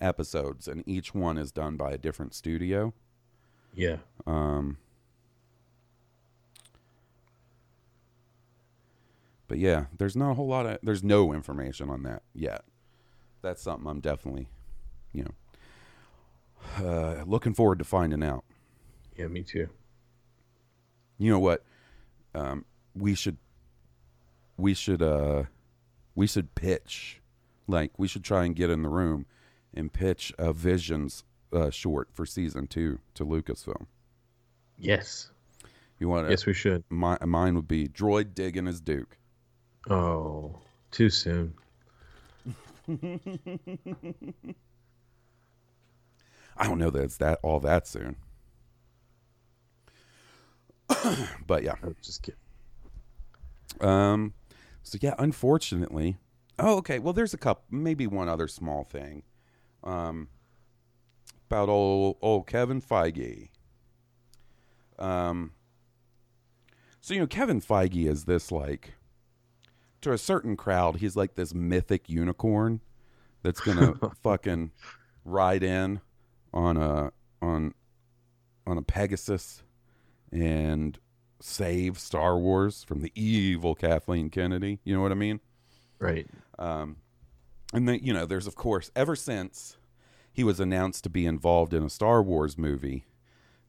[0.00, 2.94] episodes and each one is done by a different studio.
[3.74, 3.98] Yeah.
[4.26, 4.78] Um,
[9.46, 12.64] but yeah, there's not a whole lot of, there's no information on that yet.
[13.42, 14.48] That's something I'm definitely,
[15.12, 18.44] you know, uh, looking forward to finding out.
[19.16, 19.68] Yeah, me too.
[21.18, 21.64] You know what?
[22.34, 22.64] Um,
[22.94, 23.36] we should,
[24.56, 25.44] we should, uh,
[26.18, 27.20] we should pitch,
[27.68, 29.24] like we should try and get in the room
[29.72, 33.86] and pitch a Visions uh, short for season two to Lucasfilm.
[34.76, 35.30] Yes.
[36.00, 36.30] You want to?
[36.30, 36.82] Yes, we should.
[36.90, 39.16] My, mine would be droid digging his Duke.
[39.88, 40.56] Oh,
[40.90, 41.54] too soon.
[46.56, 48.16] I don't know that it's that all that soon.
[51.46, 51.74] but yeah.
[51.80, 52.40] I'm just kidding.
[53.80, 54.34] Um
[54.82, 56.16] so yeah, unfortunately.
[56.58, 56.98] Oh, okay.
[56.98, 59.22] Well, there's a couple maybe one other small thing.
[59.84, 60.28] Um
[61.48, 63.50] about old old Kevin Feige.
[64.98, 65.52] Um
[67.00, 68.94] so you know Kevin Feige is this like
[70.00, 72.80] to a certain crowd, he's like this mythic unicorn
[73.42, 74.72] that's gonna fucking
[75.24, 76.00] ride in
[76.52, 77.74] on a on
[78.66, 79.62] on a Pegasus
[80.30, 80.98] and
[81.40, 84.80] save Star Wars from the evil Kathleen Kennedy.
[84.84, 85.40] You know what I mean?
[85.98, 86.26] Right.
[86.58, 86.96] Um,
[87.72, 89.76] and then you know, there's of course ever since
[90.32, 93.06] he was announced to be involved in a Star Wars movie,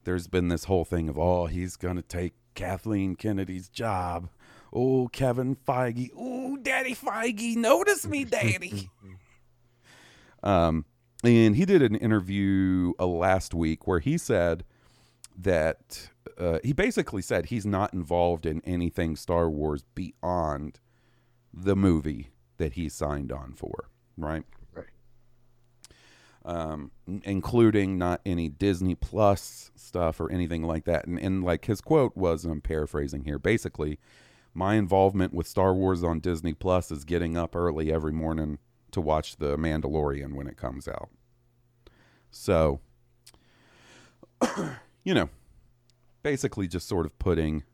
[0.04, 4.28] there's been this whole thing of oh, he's gonna take Kathleen Kennedy's job.
[4.72, 6.10] Oh, Kevin Feige.
[6.16, 8.88] Oh, Daddy Feige, notice me, Daddy.
[10.42, 10.84] um,
[11.24, 14.64] and he did an interview uh, last week where he said
[15.36, 20.80] that uh, he basically said he's not involved in anything Star Wars beyond
[21.52, 24.44] the movie that he signed on for, right?
[24.72, 24.86] Right.
[26.44, 26.90] Um,
[27.24, 31.06] including not any Disney Plus stuff or anything like that.
[31.06, 33.98] And, and like his quote was, and I'm paraphrasing here, basically,
[34.52, 38.58] my involvement with Star Wars on Disney Plus is getting up early every morning
[38.90, 41.10] to watch The Mandalorian when it comes out.
[42.30, 42.80] So,
[45.04, 45.28] you know,
[46.22, 47.64] basically just sort of putting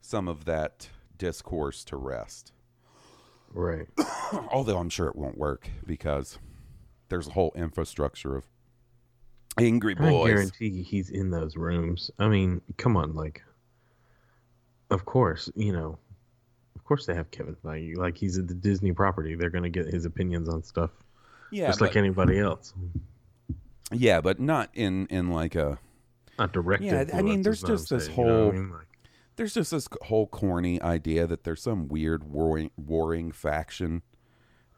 [0.00, 2.52] some of that discourse to rest.
[3.52, 3.86] Right.
[4.50, 6.38] Although I'm sure it won't work because
[7.08, 8.44] there's a whole infrastructure of
[9.58, 10.30] angry boys.
[10.30, 12.10] I guarantee he's in those rooms.
[12.18, 13.42] I mean, come on, like,
[14.90, 15.98] of course, you know,
[16.76, 17.96] of course they have Kevin Feige.
[17.96, 19.34] Like, he's at the Disney property.
[19.34, 20.90] They're gonna get his opinions on stuff,
[21.50, 22.72] yeah, just but, like anybody else.
[23.92, 25.78] yeah, but not in in like a
[26.40, 26.82] Not direct.
[26.82, 28.70] Yeah, I mean, there's is what I'm just this saying, you know I whole- mean?
[28.70, 28.86] Like,
[29.36, 34.02] there's just this whole corny idea that there's some weird warring, warring faction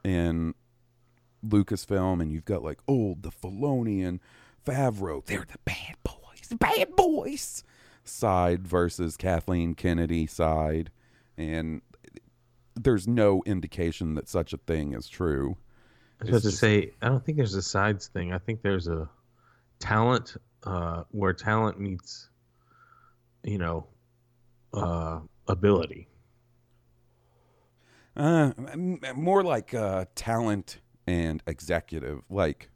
[0.04, 0.54] in
[1.46, 4.20] Lucasfilm, and you've got like old the Filoni and
[4.66, 7.62] Favreau, they're the bad boys, the bad boys
[8.04, 10.90] side versus Kathleen Kennedy side,
[11.36, 11.80] and
[12.74, 15.56] there's no indication that such a thing is true.
[16.20, 18.32] I was about to say, I don't think there's a sides thing.
[18.32, 19.08] I think there's a
[19.80, 22.28] talent uh, where talent meets,
[23.42, 23.86] you know,
[24.74, 26.08] uh, ability.
[28.16, 32.22] Uh, m- more like uh, talent and executive.
[32.28, 32.70] Like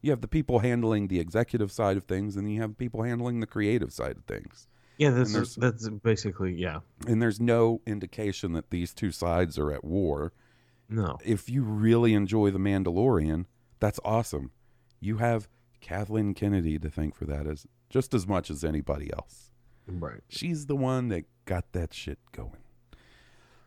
[0.00, 3.40] you have the people handling the executive side of things, and you have people handling
[3.40, 4.66] the creative side of things.
[4.96, 6.80] Yeah, that's there's- that's basically yeah.
[7.06, 10.32] And there's no indication that these two sides are at war.
[10.90, 13.44] No, If you really enjoy The Mandalorian,
[13.78, 14.52] that's awesome.
[15.00, 15.46] You have
[15.80, 19.52] Kathleen Kennedy to thank for that as just as much as anybody else.
[19.86, 20.20] right.
[20.28, 22.56] She's the one that got that shit going.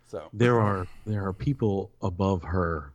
[0.08, 2.94] So There are there are people above her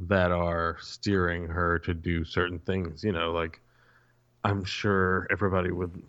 [0.00, 3.04] that are steering her to do certain things.
[3.04, 3.60] You know, like
[4.44, 6.02] I'm sure everybody would.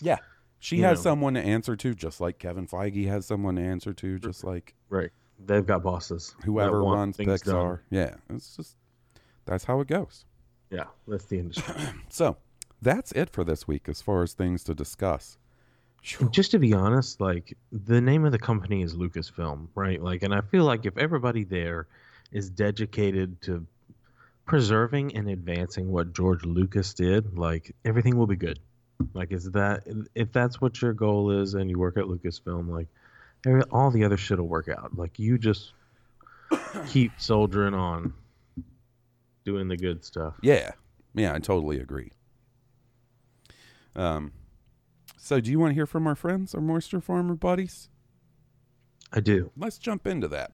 [0.00, 0.16] Yeah.
[0.60, 1.10] She has know.
[1.10, 4.74] someone to answer to, just like Kevin Feige has someone to answer to, just like
[4.88, 5.10] right.
[5.44, 6.34] They've got bosses.
[6.44, 7.54] whoever runs things done.
[7.54, 7.80] Pixar.
[7.90, 8.14] Yeah.
[8.30, 8.76] It's just
[9.44, 10.24] that's how it goes.
[10.70, 11.74] Yeah, that's the industry.
[12.08, 12.36] So
[12.80, 15.38] that's it for this week as far as things to discuss.
[16.02, 16.28] Phew.
[16.30, 20.00] Just to be honest, like the name of the company is Lucasfilm, right?
[20.02, 21.86] Like, and I feel like if everybody there
[22.32, 23.66] is dedicated to
[24.46, 28.58] preserving and advancing what George Lucas did, like everything will be good.
[29.14, 32.88] Like, is that if that's what your goal is, and you work at Lucasfilm, like
[33.70, 34.96] all the other shit will work out.
[34.96, 35.72] Like, you just
[36.88, 38.12] keep soldiering on,
[39.48, 40.34] doing the good stuff.
[40.42, 40.72] Yeah.
[41.14, 42.12] Yeah, I totally agree.
[43.96, 44.32] Um
[45.16, 47.88] so do you want to hear from our friends, our moisture farmer buddies?
[49.10, 49.50] I do.
[49.56, 50.52] Let's jump into that.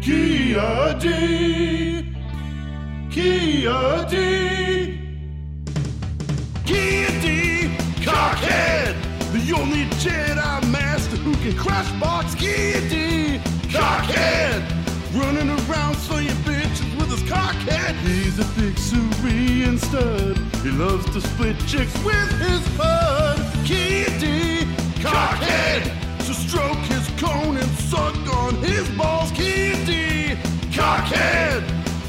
[0.00, 2.12] Kia D.
[3.10, 4.98] Kia D.
[6.66, 7.76] Kia D.
[8.02, 8.94] Cockhead.
[9.32, 13.38] The only Jedi Master who can crush box Kia D.
[13.68, 14.60] Cockhead.
[15.14, 16.41] Running around slaying bitches with his
[17.32, 17.94] cockhead.
[18.06, 20.36] He's a big Cerean stud.
[20.62, 23.38] He loves to split chicks with his bud.
[23.64, 24.66] D.
[25.00, 25.82] Cockhead.
[26.22, 29.30] So stroke his cone and suck on his balls.
[29.32, 30.36] D.
[30.76, 31.62] Cockhead.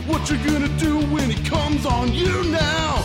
[0.07, 3.01] What you gonna do when he comes on you now?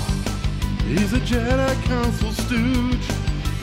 [0.84, 3.06] He's a Jedi Council stooge,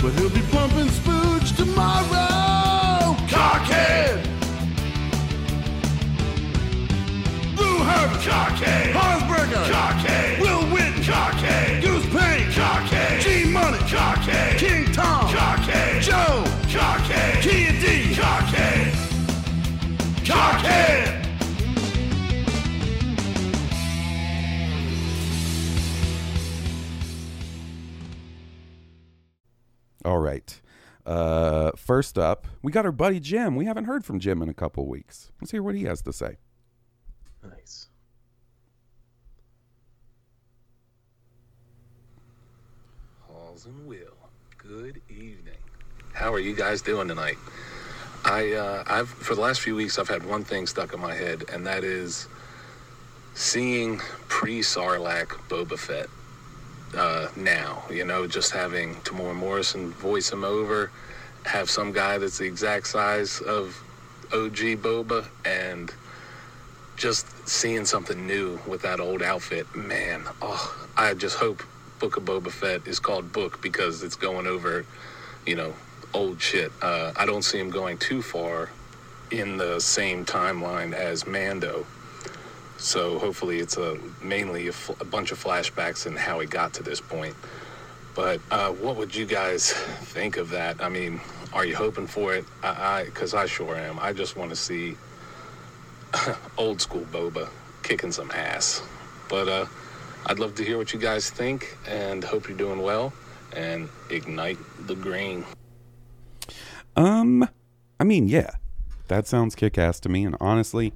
[0.01, 3.15] but he'll be pumping spooge tomorrow.
[3.27, 4.35] Cockhead!
[7.86, 8.21] Herbert!
[8.21, 8.91] Cockhead!
[8.93, 9.65] Hansberger!
[9.71, 10.39] Cockhead!
[10.39, 11.04] Will Witten!
[11.04, 11.82] Cockhead!
[11.82, 12.52] Goose Payne!
[12.52, 13.21] Cockhead!
[13.21, 13.78] G Money!
[13.80, 14.58] Cockhead!
[14.58, 15.28] King Tom!
[15.30, 16.02] Cockhead!
[16.02, 16.43] Joe!
[16.67, 17.41] Cockhead!
[17.41, 18.15] Kia D!
[18.15, 18.91] Cockhead!
[20.26, 21.21] Cockhead!
[30.04, 30.62] All right.
[31.06, 33.56] Uh first up, we got our buddy Jim.
[33.56, 35.32] We haven't heard from Jim in a couple weeks.
[35.39, 36.38] Let's hear what he has to say.
[37.49, 37.88] Nice.
[43.27, 43.97] Haas and Will.
[44.58, 45.53] Good evening.
[46.13, 47.38] How are you guys doing tonight?
[48.23, 51.13] I uh, I've for the last few weeks I've had one thing stuck in my
[51.13, 52.27] head, and that is
[53.36, 56.08] seeing pre-Sarlacc Boba Fett
[56.97, 57.84] uh, now.
[57.91, 60.89] You know, just having Temuera Morrison voice him over,
[61.43, 63.79] have some guy that's the exact size of
[64.34, 65.93] OG Boba, and
[66.97, 70.23] just seeing something new with that old outfit, man.
[70.41, 71.63] Oh, I just hope
[71.99, 74.86] Book of Boba Fett is called Book because it's going over,
[75.45, 75.73] you know,
[76.13, 76.71] old shit.
[76.81, 78.69] Uh, I don't see him going too far
[79.31, 81.86] in the same timeline as Mando.
[82.77, 86.73] So hopefully it's a mainly a, fl- a bunch of flashbacks and how he got
[86.73, 87.36] to this point.
[88.15, 90.81] But uh, what would you guys think of that?
[90.81, 91.19] I mean,
[91.53, 92.45] are you hoping for it?
[92.63, 93.99] I, because I, sure am.
[93.99, 94.95] I just want to see
[96.58, 97.49] old school Boba
[97.84, 98.82] kicking some ass.
[99.30, 99.65] But uh,
[100.25, 103.13] I'd love to hear what you guys think and hope you're doing well
[103.56, 105.46] and ignite the green.
[106.96, 107.48] Um,
[108.00, 108.52] I mean, yeah,
[109.08, 110.25] that sounds kick ass to me.
[110.25, 110.94] And honestly,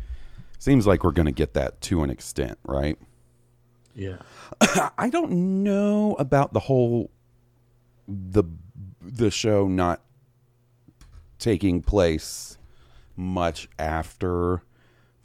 [0.58, 2.98] seems like we're going to get that to an extent, right?
[3.96, 4.18] Yeah.
[4.98, 7.12] I don't know about the whole
[8.08, 8.44] the
[9.02, 10.02] the show not
[11.38, 12.58] taking place
[13.16, 14.64] much after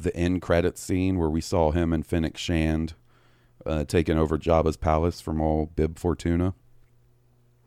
[0.05, 2.95] the end credit scene where we saw him and Fennec Shand
[3.67, 6.55] uh, taking over Jabba's palace from old Bib Fortuna.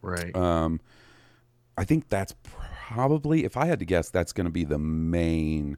[0.01, 0.35] Right.
[0.35, 0.79] Um,
[1.77, 5.77] I think that's probably, if I had to guess, that's going to be the main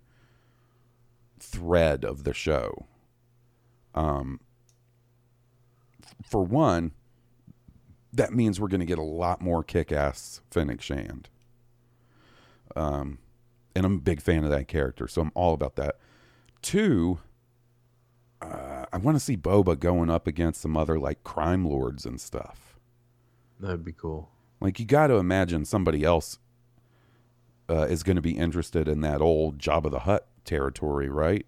[1.39, 2.85] thread of the show.
[3.95, 4.39] Um,
[6.23, 6.91] for one,
[8.13, 11.29] that means we're going to get a lot more kick-ass Fennec Shand.
[12.75, 13.19] Um,
[13.75, 15.97] and I'm a big fan of that character, so I'm all about that.
[16.61, 17.19] Two,
[18.41, 22.19] uh, I want to see Boba going up against some other like crime lords and
[22.19, 22.77] stuff.
[23.59, 24.29] That'd be cool.
[24.61, 26.39] Like you got to imagine somebody else
[27.69, 31.45] uh, is going to be interested in that old Jabba the Hutt territory, right?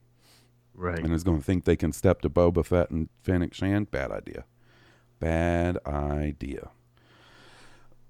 [0.74, 1.00] Right.
[1.00, 3.92] And is going to think they can step to Boba Fett and Fennec Shand.
[3.92, 4.46] Bad idea.
[5.20, 6.70] Bad idea.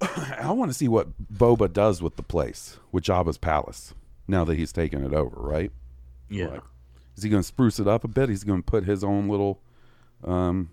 [0.00, 3.94] I want to see what Boba does with the place, with Jabba's palace,
[4.26, 5.72] now that he's taken it over, right?
[6.32, 6.46] yeah.
[6.46, 6.62] Like,
[7.16, 8.28] is he going to spruce it up a bit?
[8.28, 9.60] He's going to put his own little
[10.24, 10.70] um,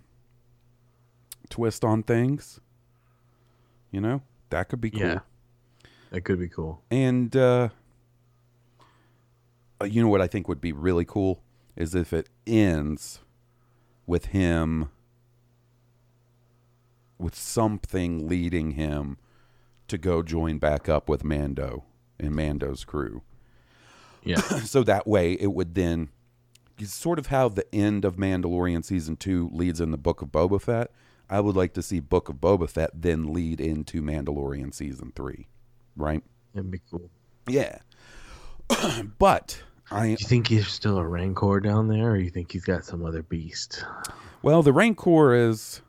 [1.48, 2.60] twist on things.
[3.90, 5.00] You know, that could be cool.
[5.00, 5.18] Yeah.
[6.10, 6.82] That could be cool.
[6.90, 7.68] And uh,
[9.80, 11.42] uh, you know what I think would be really cool
[11.76, 13.20] is if it ends
[14.06, 14.90] with him
[17.18, 19.18] with something leading him
[19.88, 21.84] to go join back up with Mando
[22.18, 23.22] and Mando's crew.
[24.24, 24.40] Yeah.
[24.64, 26.08] so that way it would then
[26.86, 30.60] sort of how the end of Mandalorian season two leads in the Book of Boba
[30.60, 30.90] Fett.
[31.28, 35.46] I would like to see Book of Boba Fett then lead into Mandalorian season three,
[35.96, 36.22] right?
[36.54, 37.08] That'd be cool.
[37.46, 37.78] Yeah,
[39.18, 42.64] but I Do you think he's still a Rancor down there, or you think he's
[42.64, 43.84] got some other beast?
[44.42, 45.82] well the Rancor is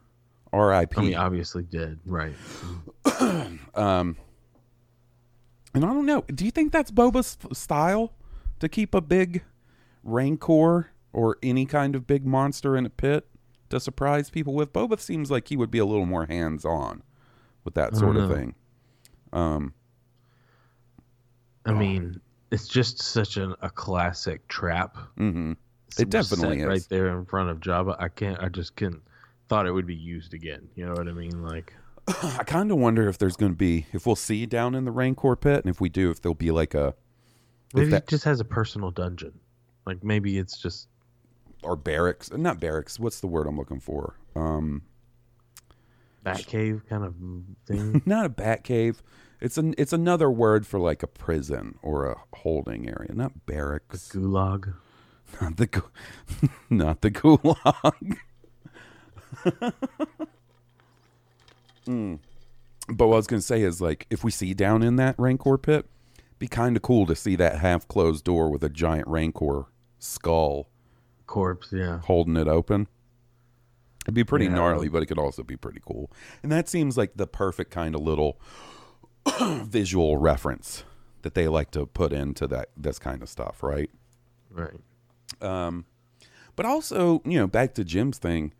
[0.54, 0.98] R.I.P.
[0.98, 2.34] I mean, obviously dead, right?
[3.20, 4.18] um,
[5.74, 6.26] and I don't know.
[6.28, 8.14] Do you think that's Boba's style
[8.60, 9.44] to keep a big
[10.04, 13.28] rancor or any kind of big monster in a pit
[13.70, 14.74] to surprise people with?
[14.74, 17.04] Boba seems like he would be a little more hands on
[17.64, 18.36] with that sort of know.
[18.36, 18.56] thing.
[19.34, 19.74] Um,
[21.66, 22.20] I mean,
[22.52, 24.98] it's just such an, a classic trap.
[25.18, 25.56] mhm.
[26.00, 26.66] It definitely is.
[26.66, 27.98] right there in front of Jabba.
[28.00, 28.40] I can't.
[28.42, 29.02] I just couldn't.
[29.50, 30.70] Thought it would be used again.
[30.76, 31.44] You know what I mean?
[31.44, 31.74] Like,
[32.08, 34.92] I kind of wonder if there's going to be if we'll see down in the
[34.92, 36.96] rancor pit, and if we do, if there'll be like a
[37.74, 39.34] maybe that- it just has a personal dungeon.
[39.86, 40.88] Like maybe it's just
[41.64, 43.00] or barracks, not barracks.
[43.00, 44.16] What's the word I'm looking for?
[44.36, 44.84] Um,
[46.24, 47.16] bat cave kind of
[47.66, 48.02] thing.
[48.06, 49.04] not a bat cave.
[49.40, 54.10] It's an it's another word for like a prison or a holding area, not barracks.
[54.12, 54.74] Gulag.
[55.40, 55.92] Not the gu-
[56.70, 58.18] not the gulag.
[61.88, 62.20] Mm.
[62.88, 65.58] But what I was gonna say is like if we see down in that rancor
[65.58, 65.88] pit,
[66.40, 69.66] be kind of cool to see that half closed door with a giant rancor
[70.02, 70.68] skull
[71.28, 71.70] Corpse.
[71.72, 72.00] Yeah.
[72.00, 72.88] holding it open.
[74.06, 74.56] It'd be pretty Yeah.
[74.56, 76.12] gnarly, but it could also be pretty cool.
[76.44, 78.40] And that seems like the perfect kind of little
[79.64, 80.84] visual reference
[81.22, 83.90] that they like to put into that this kind of stuff, right?
[84.50, 84.80] Right.
[85.40, 85.86] Um,
[86.56, 88.54] but also, you know, back to Jim's thing,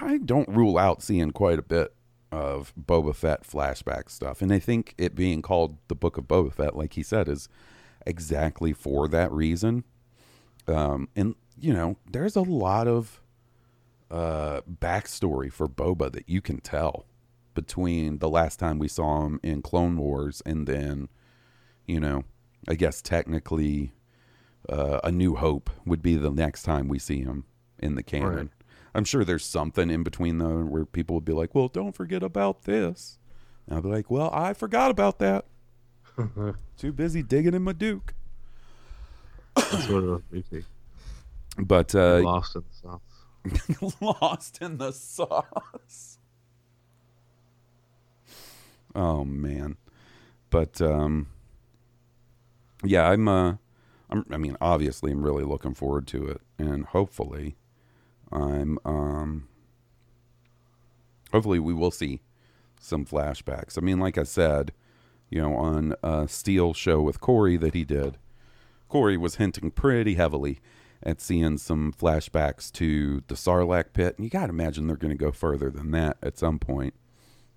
[0.00, 1.92] I don't rule out seeing quite a bit
[2.30, 4.40] of Boba Fett flashback stuff.
[4.40, 7.48] And I think it being called the Book of Boba Fett, like he said, is
[8.06, 9.84] exactly for that reason.
[10.66, 13.20] Um, and, you know, there's a lot of
[14.10, 17.06] uh, backstory for Boba that you can tell
[17.54, 21.08] between the last time we saw him in Clone Wars and then,
[21.86, 22.24] you know,
[22.68, 23.92] I guess technically
[24.68, 27.44] uh, A New Hope would be the next time we see him
[27.78, 28.36] in the canon.
[28.36, 28.48] Right.
[28.94, 32.22] I'm sure there's something in between though where people would be like, "Well, don't forget
[32.22, 33.18] about this."
[33.66, 35.46] And I'll be like, "Well, I forgot about that.
[36.78, 38.14] Too busy digging in my Duke."
[39.54, 40.44] That's what it'll be.
[41.58, 43.92] But uh, Lost in the sauce.
[44.00, 46.18] lost in the sauce.
[48.94, 49.76] Oh man,
[50.50, 51.28] but um,
[52.84, 53.28] yeah, I'm.
[53.28, 53.56] Uh,
[54.10, 54.24] I'm.
[54.30, 57.56] I mean, obviously, I'm really looking forward to it, and hopefully,
[58.30, 58.78] I'm.
[58.84, 59.48] Um,
[61.32, 62.20] hopefully, we will see
[62.80, 63.78] some flashbacks.
[63.78, 64.72] I mean, like I said,
[65.32, 68.18] you know, on a Steel show with Corey that he did,
[68.88, 70.60] Corey was hinting pretty heavily
[71.02, 74.14] at seeing some flashbacks to the Sarlacc pit.
[74.16, 76.94] And you got to imagine they're going to go further than that at some point.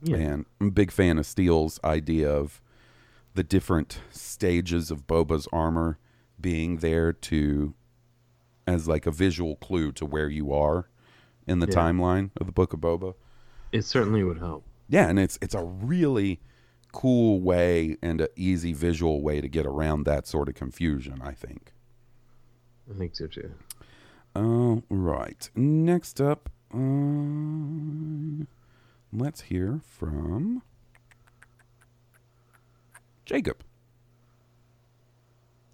[0.01, 0.17] Yeah.
[0.17, 2.61] And I'm a big fan of Steel's idea of
[3.33, 5.99] the different stages of Boba's armor
[6.39, 7.73] being there to
[8.65, 10.89] as like a visual clue to where you are
[11.45, 11.75] in the Yeah.
[11.75, 13.13] timeline of the Book of Boba.
[13.71, 14.63] It certainly would help.
[14.87, 16.39] Yeah, and it's it's a really
[16.95, 21.33] cool way and an easy visual way to get around that sort of confusion, I
[21.33, 21.73] think.
[22.89, 23.51] I think so too.
[24.33, 25.49] All right.
[25.55, 28.45] Next up, uh,
[29.11, 30.61] let's hear from
[33.25, 33.63] Jacob.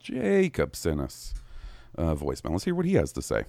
[0.02, 1.36] Jacob sent us
[1.96, 2.52] a voicemail.
[2.52, 3.44] Let's hear what he has to say.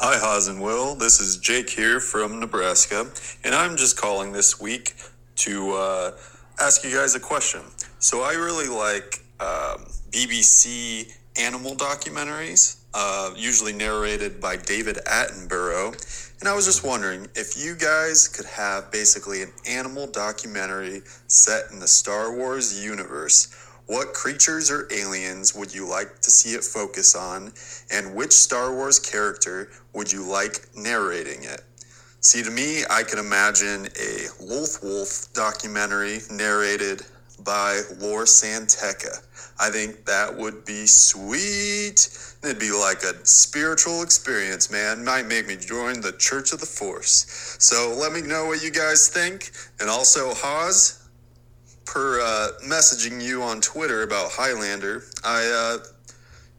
[0.00, 0.94] Hi, Haas and Will.
[0.94, 3.10] This is Jake here from Nebraska,
[3.42, 4.94] and I'm just calling this week
[5.38, 6.10] to uh,
[6.60, 7.62] ask you guys a question.
[7.98, 15.90] So, I really like um, BBC animal documentaries, uh, usually narrated by David Attenborough.
[16.38, 21.72] And I was just wondering if you guys could have basically an animal documentary set
[21.72, 23.48] in the Star Wars universe.
[23.88, 27.54] What creatures or aliens would you like to see it focus on?
[27.90, 31.62] And which Star Wars character would you like narrating it?
[32.20, 37.00] See, to me, I can imagine a Wolf Wolf documentary narrated
[37.42, 39.22] by Lor San Tekka.
[39.58, 42.10] I think that would be sweet.
[42.44, 45.02] It'd be like a spiritual experience, man.
[45.02, 47.56] Might make me join the Church of the Force.
[47.58, 49.50] So let me know what you guys think.
[49.80, 51.07] And also, Haas,
[51.88, 55.84] per uh, messaging you on Twitter about Highlander, I uh,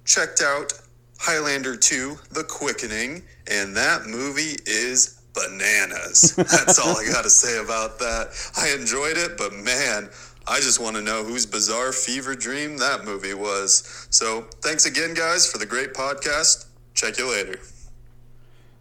[0.04, 0.74] checked out
[1.20, 6.34] Highlander 2 The Quickening, and that movie is bananas.
[6.36, 8.30] That's all I got to say about that.
[8.58, 10.10] I enjoyed it, but man,
[10.48, 14.08] I just want to know whose bizarre fever dream that movie was.
[14.10, 16.66] So thanks again, guys, for the great podcast.
[16.96, 17.60] Check you later.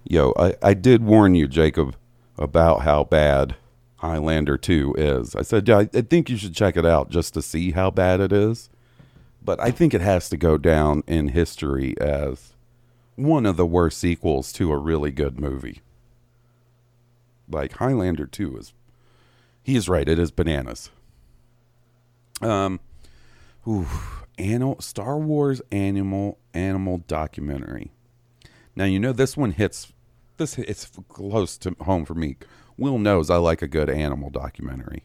[0.05, 1.95] Yo, I, I did warn you, Jacob,
[2.39, 3.57] about how bad
[3.99, 5.35] Highlander 2 is.
[5.35, 8.21] I said, yeah, I, think you should check it out just to see how bad
[8.21, 8.71] it is.
[9.45, 12.53] But I think it has to go down in history as
[13.17, 15.81] one of the worst sequels to a really good movie.
[17.51, 18.73] Like Highlander 2 is
[19.63, 20.91] he is right, it is bananas.
[22.41, 22.79] Um
[23.67, 23.89] ooh,
[24.39, 27.91] animal Star Wars animal animal documentary.
[28.77, 29.93] Now you know this one hits
[30.37, 32.37] this it's close to home for me.
[32.79, 35.03] Will knows I like a good animal documentary.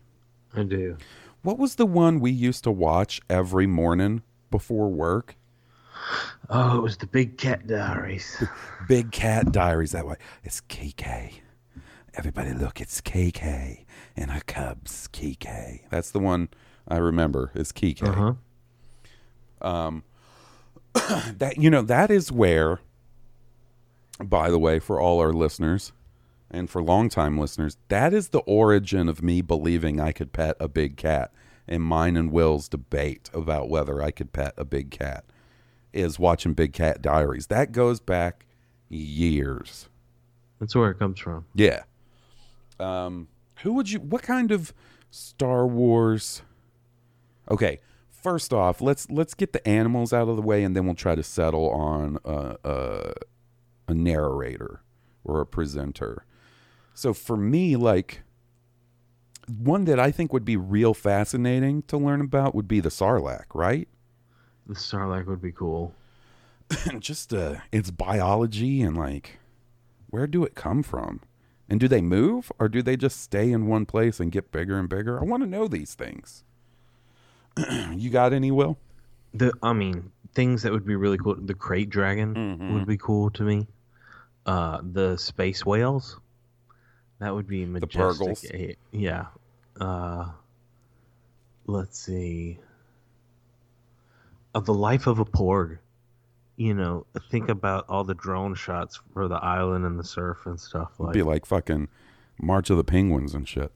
[0.55, 0.97] I do.
[1.41, 4.21] What was the one we used to watch every morning
[4.51, 5.35] before work?
[6.49, 8.41] Oh, it was the Big Cat Diaries.
[8.87, 9.91] Big Cat Diaries.
[9.91, 11.33] That way, it's KK.
[12.13, 15.09] Everybody, look, it's KK and her cubs.
[15.11, 15.81] KK.
[15.89, 16.49] That's the one
[16.87, 17.51] I remember.
[17.55, 18.07] Is KK.
[18.07, 19.67] Uh-huh.
[19.67, 20.03] Um,
[21.37, 22.79] that you know that is where.
[24.23, 25.91] By the way, for all our listeners,
[26.53, 30.67] and for longtime listeners, that is the origin of me believing I could pet a
[30.67, 31.33] big cat.
[31.67, 35.25] And mine and Will's debate about whether I could pet a big cat
[35.93, 37.47] is watching Big Cat Diaries.
[37.47, 38.45] That goes back
[38.89, 39.87] years.
[40.59, 41.45] That's where it comes from.
[41.55, 41.83] Yeah.
[42.79, 43.27] Um,
[43.61, 43.99] who would you?
[43.99, 44.73] What kind of
[45.09, 46.41] Star Wars?
[47.49, 47.79] Okay,
[48.09, 51.15] first off, let's let's get the animals out of the way, and then we'll try
[51.15, 53.13] to settle on a a,
[53.87, 54.81] a narrator
[55.23, 56.25] or a presenter.
[56.93, 58.21] So for me, like
[59.47, 63.45] one that I think would be real fascinating to learn about would be the Sarlacc,
[63.53, 63.87] right?
[64.67, 65.93] The Sarlacc would be cool.
[66.99, 69.39] Just uh, its biology and like
[70.09, 71.21] where do it come from?
[71.69, 74.77] And do they move or do they just stay in one place and get bigger
[74.77, 75.19] and bigger?
[75.19, 76.43] I want to know these things.
[77.91, 78.77] you got any, Will?
[79.33, 81.35] The I mean, things that would be really cool.
[81.35, 82.73] The krayt dragon Mhm.
[82.73, 83.67] would be cool to me.
[84.45, 86.19] Uh, the space whales.
[87.23, 88.01] That would be majestic.
[88.01, 88.51] Purrgils.
[88.53, 89.27] Eh, Yeah.
[89.79, 90.25] Uh,
[91.67, 92.59] let's see.
[94.53, 95.77] Of the life of a porg.
[96.57, 100.59] You know, think about all the drone shots for the island and the surf and
[100.59, 101.13] stuff It'd like.
[101.13, 101.87] be like fucking
[102.39, 103.71] March of the Penguins and shit.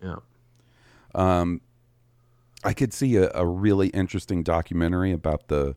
[0.00, 0.16] yeah.
[1.16, 1.60] Um,
[2.62, 5.74] I could see a, a really interesting documentary about the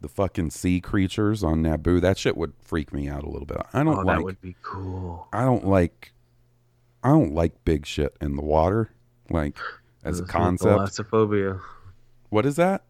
[0.00, 2.00] the fucking sea creatures on Naboo.
[2.00, 3.58] That shit would freak me out a little bit.
[3.74, 4.18] I don't oh, like.
[4.18, 5.26] that would be cool.
[5.32, 6.12] I don't like.
[7.02, 8.90] I don't like big shit in the water.
[9.30, 9.56] Like
[10.04, 10.70] as a concept.
[10.78, 11.60] Thalassophobia.
[12.30, 12.84] What is that?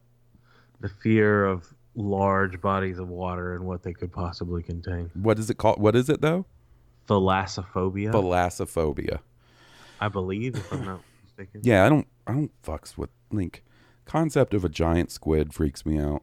[0.80, 5.11] The fear of large bodies of water and what they could possibly contain.
[5.14, 5.80] What is it called?
[5.80, 6.46] What is it though?
[7.09, 9.18] Thalassophobia, Thalassophobia.
[10.00, 11.61] I believe, if I'm not mistaken.
[11.64, 12.06] Yeah, I don't.
[12.26, 13.64] I don't fucks with like
[14.04, 16.22] concept of a giant squid freaks me out.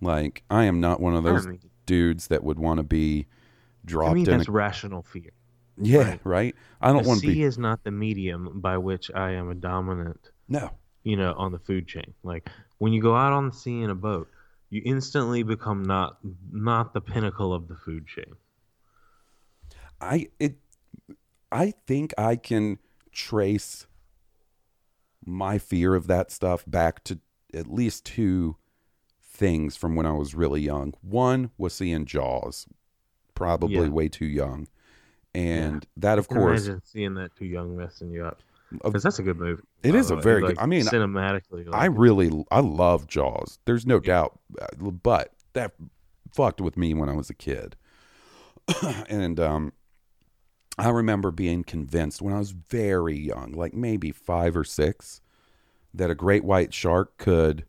[0.00, 3.26] Like I am not one of I those mean- dudes that would want to be
[3.84, 4.26] dropped me, in.
[4.26, 5.30] that's A, rational fear.
[5.76, 6.20] Yeah, right.
[6.24, 6.56] right.
[6.80, 7.42] I don't The want to sea be.
[7.42, 10.70] is not the medium by which I am a dominant, No.
[11.02, 12.14] you know, on the food chain.
[12.22, 12.48] Like
[12.78, 14.28] when you go out on the sea in a boat,
[14.70, 16.18] you instantly become not
[16.52, 18.34] not the pinnacle of the food chain.
[20.00, 20.56] I it
[21.52, 22.78] I think I can
[23.12, 23.86] trace
[25.24, 27.18] my fear of that stuff back to
[27.54, 28.56] at least two
[29.22, 30.94] things from when I was really young.
[31.00, 32.66] One was seeing Jaws,
[33.34, 33.88] probably Yeah.
[33.88, 34.68] way too young.
[35.34, 38.40] And that of course seeing that too young messing you up.
[38.82, 39.62] Because that's a good movie.
[39.82, 40.22] It is a way.
[40.22, 41.66] very Like, good- I mean, cinematically.
[41.66, 43.58] Like, I really I love Jaws.
[43.66, 45.74] There's no doubt, uh, but that
[46.32, 47.76] fucked with me when I was a kid.
[49.08, 49.72] and um,
[50.78, 55.20] I remember being convinced when I was very young, like maybe five or six,
[55.92, 57.64] that a great white shark could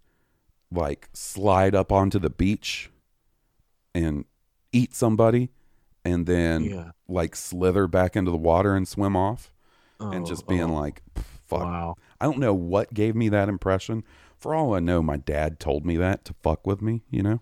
[0.72, 2.89] like slide up onto the beach
[3.93, 4.26] and
[4.72, 5.49] eat somebody
[6.06, 6.91] and then Yeah.
[7.10, 9.51] like slither back into the water and swim off
[9.99, 11.01] and just Oh, being oh, like
[11.47, 11.95] fuck Wow.
[12.22, 14.03] i don't know what gave me that impression
[14.38, 17.41] for all i know my dad told me that to fuck with me you know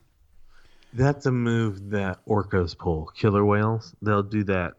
[0.94, 3.08] That's a move that orcas pull.
[3.16, 4.74] Killer whales, they'll do that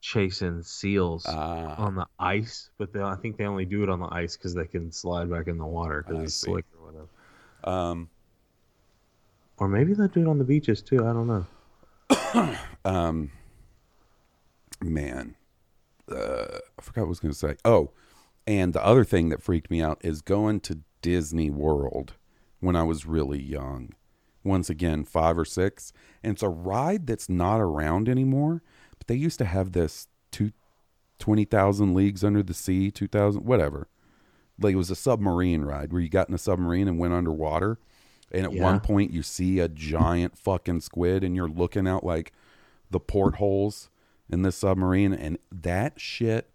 [0.00, 1.74] chasing seals Ah.
[1.78, 4.54] on the ice, but they I think they only do it on the ice because
[4.54, 6.50] they can slide back in the water because it's see.
[6.50, 7.08] slick or whatever.
[7.64, 8.08] um
[9.56, 11.06] Or maybe they'll do it on the beaches too.
[11.06, 11.46] I don't know.
[12.84, 13.30] um
[14.82, 15.36] man
[16.10, 17.56] uh i forgot what i was gonna say.
[17.64, 17.90] Oh
[18.46, 22.14] and the other thing that freaked me out is going to disney world
[22.60, 23.90] when i was really young.
[24.42, 25.92] Once again five or six.
[26.22, 28.62] And it's a ride that's not around anymore
[28.98, 30.52] but they used to have this two
[31.20, 33.88] 20000 leagues under the sea 2000 whatever.
[34.58, 37.78] Like it was a submarine ride where you got in a submarine and went underwater
[38.34, 38.62] and at Yeah.
[38.62, 42.32] one point you see a giant fucking squid and you're looking out like
[42.90, 43.88] the portholes
[44.28, 46.50] in this submarine and that shit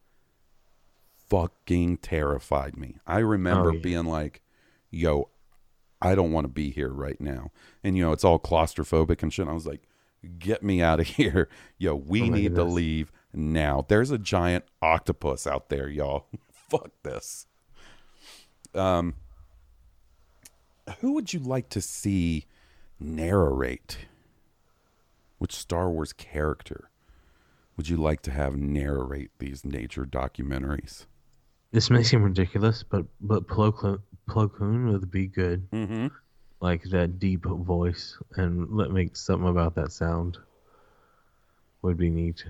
[1.30, 2.98] fucking terrified me.
[3.06, 3.82] I remember Oh, yeah.
[3.82, 4.42] being like,
[4.90, 5.30] yo,
[6.02, 7.52] I don't want to be here right now.
[7.84, 9.48] And you know, it's all claustrophobic and shit.
[9.48, 9.84] I was like,
[10.38, 11.50] get me out of here.
[11.78, 13.86] Yo, we Oh need to leave now.
[13.88, 16.28] There's a giant octopus out there, y'all.
[16.52, 17.46] Fuck this.
[18.74, 19.16] Um
[21.00, 22.46] who would you like to see
[23.00, 23.98] narrate?
[25.38, 26.90] Which Star Wars character
[27.78, 31.06] would you like to have narrate these nature documentaries?
[31.72, 35.70] This may seem ridiculous, but but Plo Plo Koon would be good.
[35.72, 36.08] Mm-hmm.
[36.60, 40.38] Like that deep voice, and let make something about that sound.
[41.84, 42.44] Would be neat.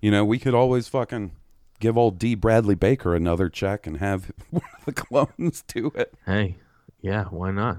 [0.00, 1.30] You know, we could always fucking
[1.78, 2.34] give old D.
[2.34, 6.12] Bradley Baker another check and have one of the clones do it.
[6.26, 6.56] Hey,
[7.04, 7.78] yeah, why not?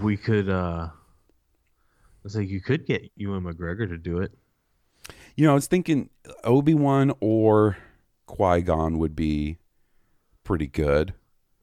[0.00, 0.48] we could.
[0.48, 0.88] uh
[2.24, 4.32] It's like you could get Ewan McGregor to do it.
[5.36, 6.08] You know, I was thinking
[6.44, 7.76] Obi Wan or
[8.26, 9.58] Qui Gon would be
[10.44, 11.12] pretty good.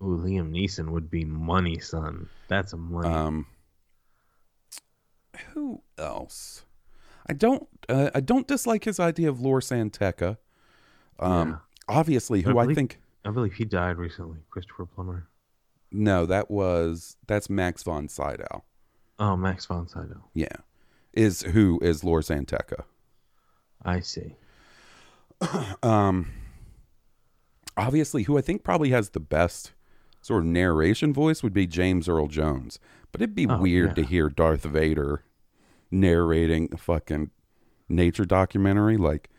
[0.02, 2.30] Ooh, Liam Neeson would be money, son.
[2.48, 3.08] That's a money.
[3.10, 3.46] Um,
[5.54, 6.66] who else?
[7.28, 7.68] I don't.
[7.90, 10.38] Uh, I don't dislike his idea of Lor San Tekka.
[11.20, 14.40] Um, obviously, who I, believe- think I believe he died recently.
[14.50, 15.28] Christopher Plummer.
[15.92, 18.64] no, that was that's Max von Sydow.
[19.20, 20.24] Oh, Max von Sydow.
[20.34, 20.56] Yeah,
[21.14, 22.84] is who is Lor San Tekka.
[23.84, 24.36] I see.
[25.84, 26.32] Um,
[27.78, 29.74] obviously, who I think probably has the best
[30.22, 32.80] sort of narration voice would be James Earl Jones.
[33.12, 35.24] But it'd be Oh, weird to hear Darth Vader
[35.90, 37.32] narrating a fucking
[37.90, 38.98] nature documentary.
[38.98, 39.30] Like,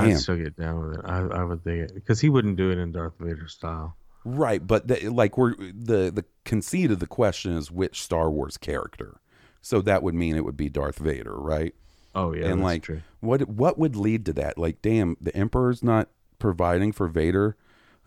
[0.00, 1.04] I'd still get down with it.
[1.04, 3.96] I, I would dig it because he wouldn't do it in Darth Vader style.
[4.24, 4.64] right?
[4.64, 9.20] But the, like, we're the the conceit of the question is which Star Wars character.
[9.60, 11.74] So that would mean it would be Darth Vader, right?
[12.14, 13.02] Oh yeah, and like, true.
[13.20, 14.58] what what would lead to that?
[14.58, 17.56] Like, damn, the Emperor's not providing for Vader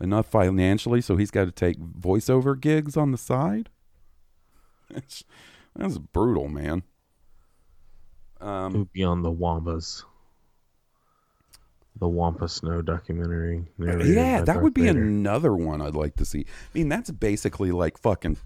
[0.00, 3.70] enough financially, so he's got to take voiceover gigs on the side.
[4.90, 6.82] That's brutal, man.
[8.40, 10.04] Um, Who beyond the Wampas?
[11.98, 13.64] The Wampa Snow documentary.
[13.78, 15.00] yeah, that Darth would be Vader.
[15.00, 16.40] another one I'd like to see.
[16.40, 18.36] I mean, that's basically like fucking,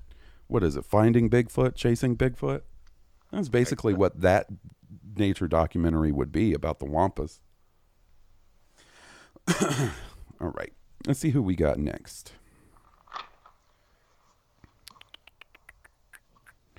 [0.46, 0.84] what is it?
[0.84, 2.62] Finding Bigfoot, chasing Bigfoot.
[3.32, 4.46] That's basically what that
[5.16, 7.40] nature documentary would be about the Wampas.
[10.40, 10.72] All right,
[11.06, 12.32] let's see who we got next.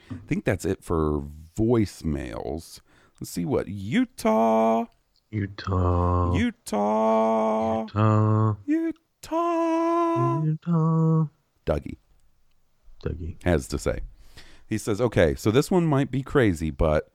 [0.10, 1.24] I think that's it for
[1.58, 2.80] voicemails.
[3.20, 4.86] Let's see what Utah,
[5.32, 6.34] Utah.
[6.36, 8.56] Utah, Utah.
[8.66, 10.44] Utah.
[10.44, 11.26] Utah.
[11.66, 11.98] Dougie
[13.06, 13.38] Dougie.
[13.46, 14.02] has to say.
[14.68, 17.12] He says, okay, so this one might be crazy, but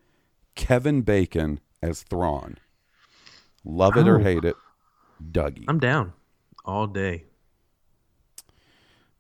[0.55, 2.57] Kevin Bacon as Thrawn.
[3.65, 4.23] Love it or Oh.
[4.23, 4.57] hate it,
[5.33, 5.65] Dougie.
[5.69, 6.13] I'm down
[6.65, 7.25] all day.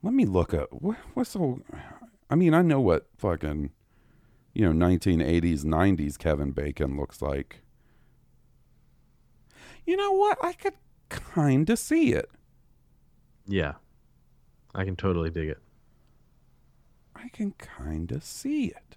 [0.02, 0.68] Let me look up.
[0.70, 1.60] What, what's so.
[2.30, 3.70] I mean, I know what fucking,
[4.54, 7.62] you know, 1980s, 90s Kevin Bacon looks like.
[9.86, 10.38] You know what?
[10.42, 10.74] I could
[11.08, 12.30] kind of see it.
[13.46, 13.74] Yeah.
[14.74, 15.58] I can totally dig it.
[17.14, 18.96] I can kind of see it.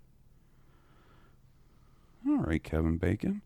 [2.28, 3.42] All right, Kevin Bacon.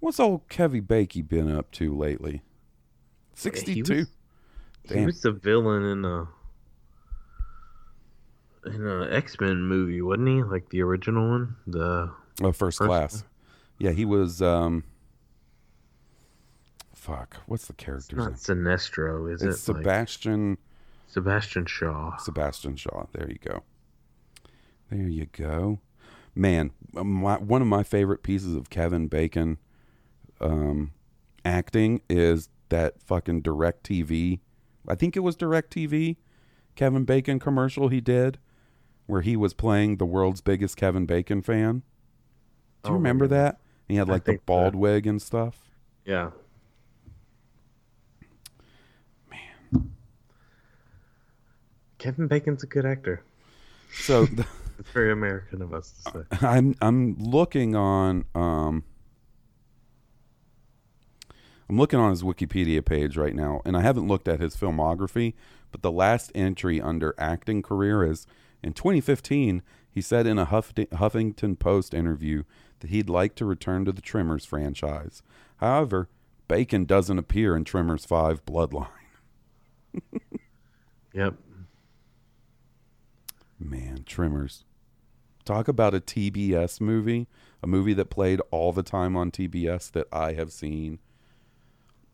[0.00, 2.42] What's old Kevy Bakey been up to lately?
[3.34, 3.94] 62.
[3.94, 4.08] was-
[4.92, 6.28] He was the villain in a
[8.66, 10.42] in a X Men movie, wasn't he?
[10.42, 12.10] Like the original one, the
[12.42, 13.24] Oh, first First class.
[13.78, 14.42] Yeah, he was.
[14.42, 14.84] um
[17.06, 18.64] Fuck, what's the It's character's not name?
[18.64, 19.72] Sinestro, is It's it?
[19.72, 20.58] Like, Sebastian.
[21.06, 22.16] Sebastian Shaw.
[22.16, 23.06] Sebastian Shaw.
[23.12, 23.62] There you go.
[24.90, 25.78] There you go.
[26.34, 29.58] Man, my, one of my favorite pieces of Kevin Bacon
[30.40, 30.90] um,
[31.44, 34.40] acting is that fucking DirecTV.
[34.88, 36.16] I think it was DirecTV
[36.74, 38.38] Kevin Bacon commercial he did
[39.06, 41.82] where he was playing the world's biggest Kevin Bacon fan.
[42.82, 43.60] Do you Oh, remember that?
[43.86, 45.70] He had like the bald wig and stuff.
[46.04, 46.30] Yeah.
[52.06, 53.20] Kevin Bacon's a good actor.
[53.92, 54.28] So
[54.78, 56.46] It's very American of us to say.
[56.46, 58.84] I'm I'm looking on um
[61.68, 65.34] I'm looking on his Wikipedia page right now, and I haven't looked at his filmography,
[65.72, 68.24] but the last entry under acting career is
[68.62, 69.62] in 2015.
[69.90, 72.44] He said in a Huff- Huffington Post interview
[72.80, 75.24] that he'd like to return to the Tremors franchise.
[75.56, 76.08] However,
[76.46, 78.86] Bacon doesn't appear in Tremors 5 Bloodline.
[81.16, 81.34] Yep.
[83.58, 84.64] Man, Tremors.
[85.44, 87.28] Talk about a TBS movie,
[87.62, 90.98] a movie that played all the time on TBS that I have seen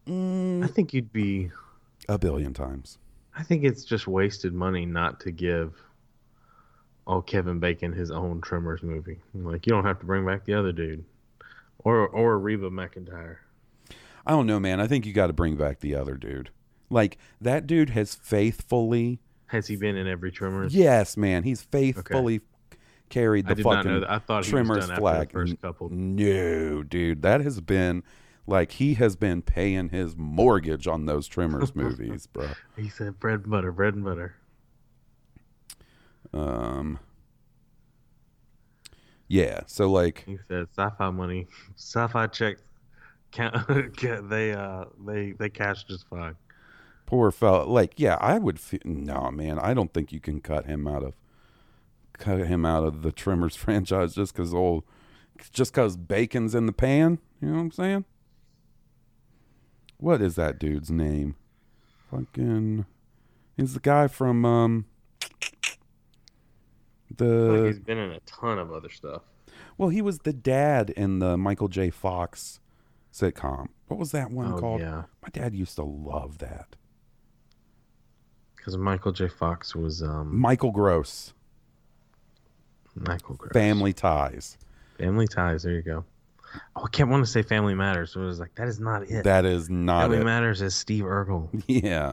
[0.06, 1.50] I think you'd be.
[2.08, 2.98] a billion times.
[3.36, 5.74] I think it's just wasted money not to give.
[7.06, 9.20] Oh, Kevin Bacon his own Tremors movie.
[9.34, 11.04] Like you don't have to bring back the other dude,
[11.78, 13.36] or or Reba McEntire.
[14.26, 14.80] I don't know, man.
[14.80, 16.50] I think you got to bring back the other dude.
[16.90, 19.20] Like that dude has faithfully,
[19.52, 20.74] Has he been in every Tremors?
[20.74, 21.42] yes, man.
[21.42, 22.40] He's faithfully
[23.10, 24.04] carried the I fucking.
[24.04, 25.32] I thought Tremors done after the flag.
[25.32, 25.90] first couple.
[25.90, 28.02] No, dude, that has been
[28.46, 32.48] like he has been paying his mortgage on those Tremors movies, bro.
[32.76, 34.34] He said bread and butter, bread and butter.
[36.32, 36.98] Um,
[39.28, 39.60] yeah.
[39.66, 41.46] So like, He said sci-fi money,
[41.76, 42.62] sci-fi checks.
[43.32, 43.54] Count,
[44.30, 46.36] they uh they they cash just fine.
[47.12, 47.64] Poor fella.
[47.64, 48.58] Like, yeah, I would.
[48.58, 51.12] Feel, no, man, I don't think you can cut him out of
[52.14, 54.84] cut him out of the Tremors franchise just because old,
[55.52, 57.18] just because bacon's in the pan.
[57.42, 58.04] You know what I'm saying?
[59.98, 61.36] What is that dude's name?
[62.10, 62.86] Fucking,
[63.58, 64.84] he's the guy from um
[67.10, 69.22] like the he's been in a ton of other stuff.
[69.76, 71.90] well, he was the dad in the Michael J.
[71.90, 72.60] Fox
[73.12, 73.68] sitcom.
[73.88, 74.80] What was that one Oh, called?
[74.80, 75.02] yeah.
[75.22, 76.76] My dad used to love that.
[78.62, 79.26] Because Michael J.
[79.26, 81.34] Fox was um Michael Gross,
[82.94, 83.52] Michael Gross.
[83.52, 84.56] Family Ties.
[84.98, 85.64] Family Ties.
[85.64, 86.04] There you go.
[86.76, 89.02] Oh, I kept wanting to say Family Matters, so it was like that is not
[89.10, 89.24] it.
[89.24, 90.24] That is not Family it.
[90.24, 91.48] Matters is Steve Urkel.
[91.66, 92.12] Yeah.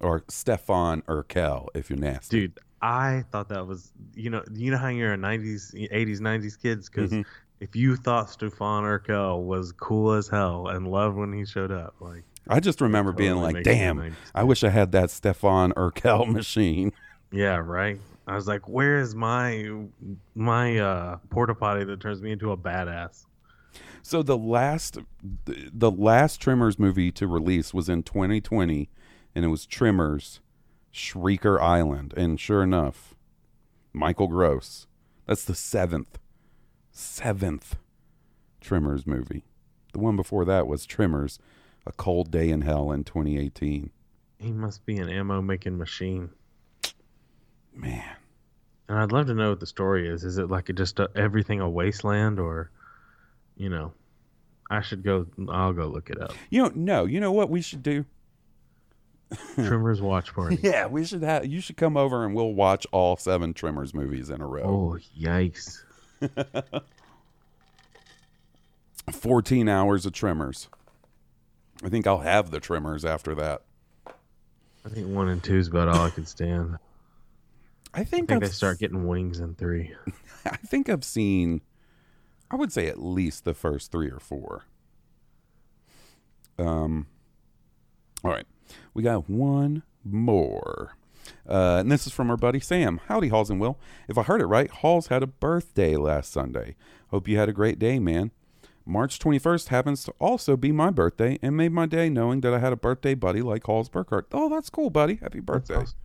[0.00, 2.40] Or Stefan Urkel, if you're nasty.
[2.40, 6.58] Dude, I thought that was you know you know how you're a '90s, '80s, '90s
[6.60, 7.26] kids because Mhm.
[7.60, 11.94] If you thought Stefan Urkel was cool as hell and loved when he showed up,
[12.00, 16.92] like I just remember being like, damn, I wish I had that Stefan Urkel machine.
[17.32, 18.00] yeah, right.
[18.28, 19.70] I was like, where is my
[20.34, 23.26] my uh porta potty that turns me into a badass?
[24.02, 24.98] So the last
[25.44, 28.88] the last Tremors movie to release was in 2020
[29.34, 30.40] and it was Tremors
[30.92, 33.14] Shrieker Island and sure enough
[33.92, 34.86] Michael Gross.
[35.26, 36.06] That's the 7th
[36.96, 37.74] 7th
[38.60, 39.44] Tremors movie.
[39.92, 41.38] The one before that was Tremors
[41.86, 43.90] A Cold Day in Hell in 2018.
[44.38, 46.30] He must be an ammo making machine.
[47.74, 48.16] Man,
[48.88, 50.24] And I'd love to know what the story is.
[50.24, 52.70] Is it like just a, everything a wasteland, or,
[53.58, 53.92] you know,
[54.70, 55.26] I should go.
[55.50, 56.32] I'll go look it up.
[56.48, 58.06] you know no, you know what we should do?
[59.54, 60.58] Tremors watch party.
[60.62, 64.30] Yeah, we should have you should come over and we'll watch all 7 Tremors movies
[64.30, 64.62] in a row.
[64.64, 65.82] Oh yikes!
[69.12, 70.68] 14 hours of Tremors.
[71.84, 73.62] I think I'll have the Tremors after that.
[74.84, 76.78] I think one and two is about all I can stand.
[77.92, 79.92] I I think, think I've, they start getting wings in three.
[80.44, 81.60] I think I've seen
[82.50, 84.64] I would say at least the first 3 or 4.
[86.58, 87.06] Um
[88.22, 88.46] All right.
[88.94, 90.96] We got one more.
[91.48, 93.00] Uh, and this is from our buddy Sam.
[93.08, 93.78] Howdy, Haas and Will.
[94.08, 96.76] If I heard it right, Haas had a birthday last Sunday.
[97.08, 98.30] Hope you had a great day, man.
[98.84, 102.60] March 21st happens to also be my birthday and made my day knowing that I
[102.60, 104.26] had a birthday buddy like Haas Burkhart.
[104.32, 105.16] Oh, that's cool, buddy.
[105.16, 105.76] Happy birthday.
[105.76, 105.98] awesome.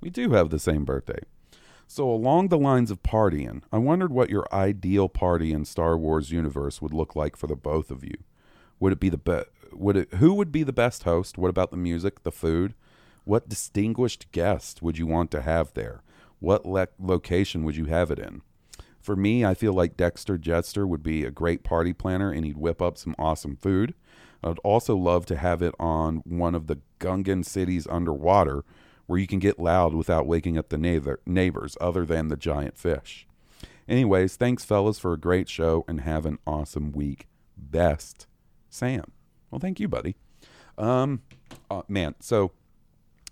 [0.00, 1.20] We do have the same birthday.
[1.88, 6.30] So, along the lines of partying, I wondered what your ideal party in Star Wars
[6.30, 8.16] universe would look like for the both of you.
[8.80, 9.46] Would it be the best?
[9.72, 10.14] Would it?
[10.14, 11.38] Who would be the best host?
[11.38, 12.74] What about the music, the food?
[13.26, 16.04] What distinguished guest would you want to have there?
[16.38, 18.42] What le- location would you have it in?
[19.00, 22.56] For me, I feel like Dexter Jettster would be a great party planner and he'd
[22.56, 23.94] whip up some awesome food.
[24.44, 28.64] I'd also love to have it on one of the Gungan cities underwater
[29.06, 32.78] where you can get loud without waking up the neighbor, neighbors other than the giant
[32.78, 33.26] fish.
[33.88, 37.26] Anyways, thanks, fellas, for a great show and have an awesome week.
[37.56, 38.28] Best,
[38.70, 39.10] Sam.
[39.50, 40.14] Well, thank you, buddy.
[40.78, 41.22] Um,
[41.68, 42.52] uh, man, so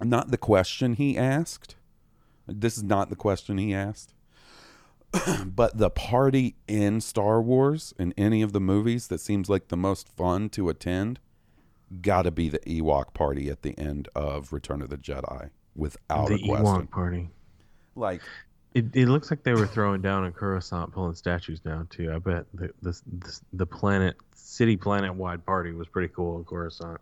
[0.01, 1.77] not the question he asked.
[2.47, 4.15] This is not the question he asked.
[5.47, 9.77] but the party in Star Wars in any of the movies that seems like the
[9.77, 11.21] most fun to attend
[12.01, 16.29] got to be the Ewok party at the end of Return of the Jedi without
[16.29, 16.67] the a question.
[16.67, 17.31] Ewok party.
[17.95, 18.23] Like
[18.75, 22.13] It, it looks like they were throwing down in Coruscant, pulling statues down too.
[22.13, 26.45] I bet the the the, the planet city planet wide party was pretty cool in
[26.45, 27.01] Coruscant.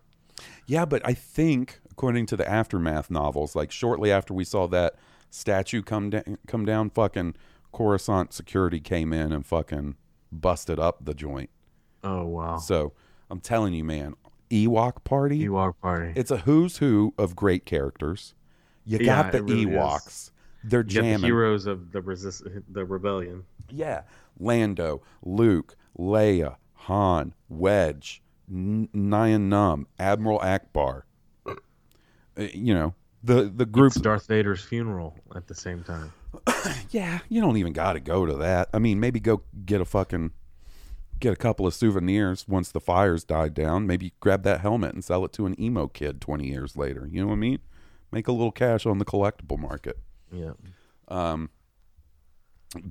[0.67, 4.95] Yeah, but I think according to the aftermath novels, like shortly after we saw that
[5.31, 7.35] statue come down, come down, fucking
[7.73, 9.97] Coruscant security came in and fucking
[10.31, 11.51] busted up the joint.
[12.05, 12.59] Oh wow!
[12.59, 12.93] So
[13.31, 14.15] I'm telling you, man,
[14.51, 15.47] Ewok party.
[15.47, 16.13] Ewok party.
[16.17, 18.35] It's a who's who of great characters.
[18.85, 19.69] You Yeah, got the really is.
[19.69, 20.31] Ewoks.
[20.65, 21.25] They're You got the jamming.
[21.25, 23.45] heroes of the resist the rebellion.
[23.71, 24.03] Yeah,
[24.39, 28.22] Lando, Luke, Leia, Han, Wedge,
[28.53, 31.03] Nien Nunb, Admiral Ackbar.
[31.47, 31.55] Uh,
[32.37, 33.93] You know the the group.
[33.93, 36.13] It's Darth Vader's funeral at the same time.
[36.91, 38.69] Yeah, you don't even got to go to that.
[38.73, 40.31] I mean, maybe go get a fucking
[41.21, 43.87] get a couple of souvenirs once the fires died down.
[43.87, 47.09] Maybe grab that helmet and sell it to an emo kid 20 years later.
[47.11, 47.59] You know what I mean?
[48.11, 49.99] Make a little cash on the collectible market.
[50.31, 50.53] Yeah.
[51.09, 51.51] Um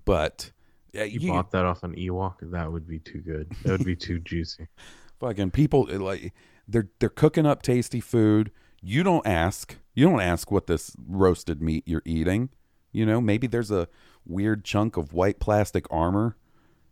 [0.05, 0.51] but
[0.93, 3.51] yeah, You, you, bought that off an Ewok, that would be too good.
[3.64, 4.68] That would be too juicy.
[5.22, 6.34] fucking people uh, like
[6.67, 8.51] they're they're cooking up tasty food.
[8.82, 9.78] You don't ask.
[9.93, 12.49] You don't ask what this roasted meat you're eating.
[12.91, 13.88] You know, maybe there's a
[14.26, 16.36] weird chunk of white plastic armor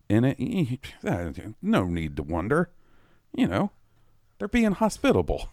[0.07, 0.39] in it.
[1.61, 2.69] No need to wonder.
[3.35, 3.71] You know,
[4.37, 5.49] they're being hospitable.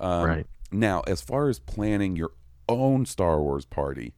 [0.00, 0.46] Um, Right.
[0.72, 2.32] Now, as far as planning your
[2.68, 4.14] own Star Wars party,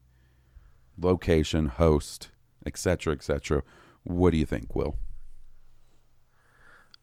[0.98, 2.30] location, host,
[2.64, 3.62] etc., etc.,
[4.02, 4.96] what do you think, Will?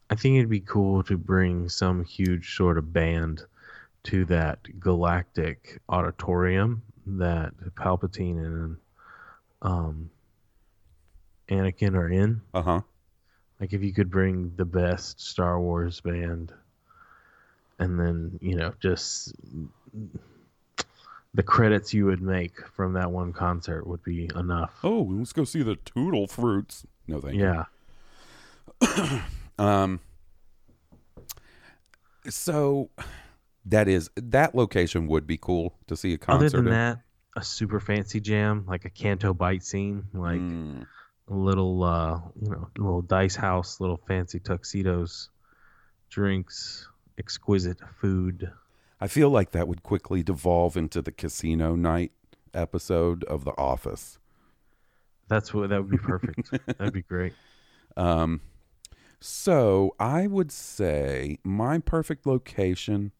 [0.08, 3.42] I think it'd be cool to bring some huge sort of band
[4.04, 8.76] to that galactic auditorium that Palpatine and
[9.62, 10.10] um,
[11.48, 12.40] Anakin are in.
[12.54, 12.80] Uh huh.
[13.60, 16.52] Like if you could bring the best Star Wars band,
[17.78, 19.34] and then you know just
[21.34, 24.78] the credits you would make from that one concert would be enough.
[24.84, 26.86] Oh, let's go see the Toodle Fruits.
[27.08, 27.42] No, thank you.
[27.42, 27.64] yeah.
[28.82, 29.20] you.
[29.58, 30.00] Um.
[32.28, 32.90] So
[33.64, 36.46] that is that location would be cool to see a concert.
[36.46, 37.00] Other than that,
[37.36, 40.86] a super fancy jam like a Canto Bight scene, like Mm.
[41.28, 45.30] a little, uh, you know, little dice house, little fancy tuxedos,
[46.10, 46.88] drinks,
[47.18, 48.50] exquisite food.
[49.00, 52.12] I feel like that would quickly devolve into the casino night
[52.54, 54.18] episode of The Office.
[55.28, 56.50] That's what that would be perfect.
[56.78, 57.34] That'd be great.
[57.96, 58.40] Um,
[59.20, 63.12] so I would say my perfect location,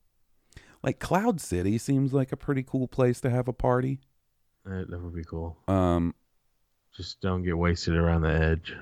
[0.82, 4.00] like Cloud City, seems like a pretty cool place to have a party.
[4.64, 5.56] That, that would be cool.
[5.68, 6.14] Um,
[6.94, 8.74] Just don't get wasted around the edge.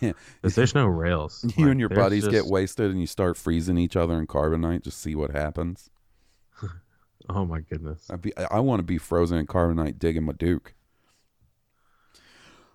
[0.00, 0.12] Yeah,
[0.42, 1.44] there's no rails.
[1.56, 4.82] you Like, and your buddies get wasted and you start freezing each other in carbonite.
[4.82, 5.90] Just see what happens.
[7.28, 8.10] Oh my goodness.
[8.10, 10.74] I'd be, I, I want to be frozen in carbonite digging my Duke.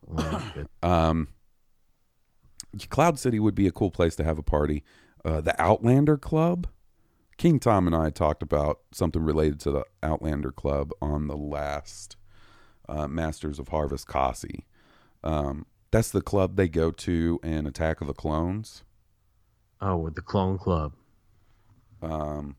[0.10, 0.54] Oh,
[0.84, 1.28] Um,
[2.90, 4.84] Cloud City would be a cool place to have a party.
[5.26, 6.68] Uh, the Outlander Club.
[7.38, 12.18] King Tom and I talked about something related to the Outlander Club on the last
[12.90, 14.66] uh, Masters of Harvest Kasi.
[15.24, 18.84] Um, that's the club they go to in Attack of the Clones.
[19.82, 20.94] oh, with the Clone Club.
[22.02, 22.56] Um,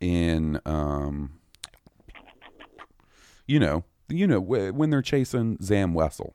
[0.00, 1.38] in um,
[3.46, 6.32] you know, you know wh- when they're chasing Zam Wesell.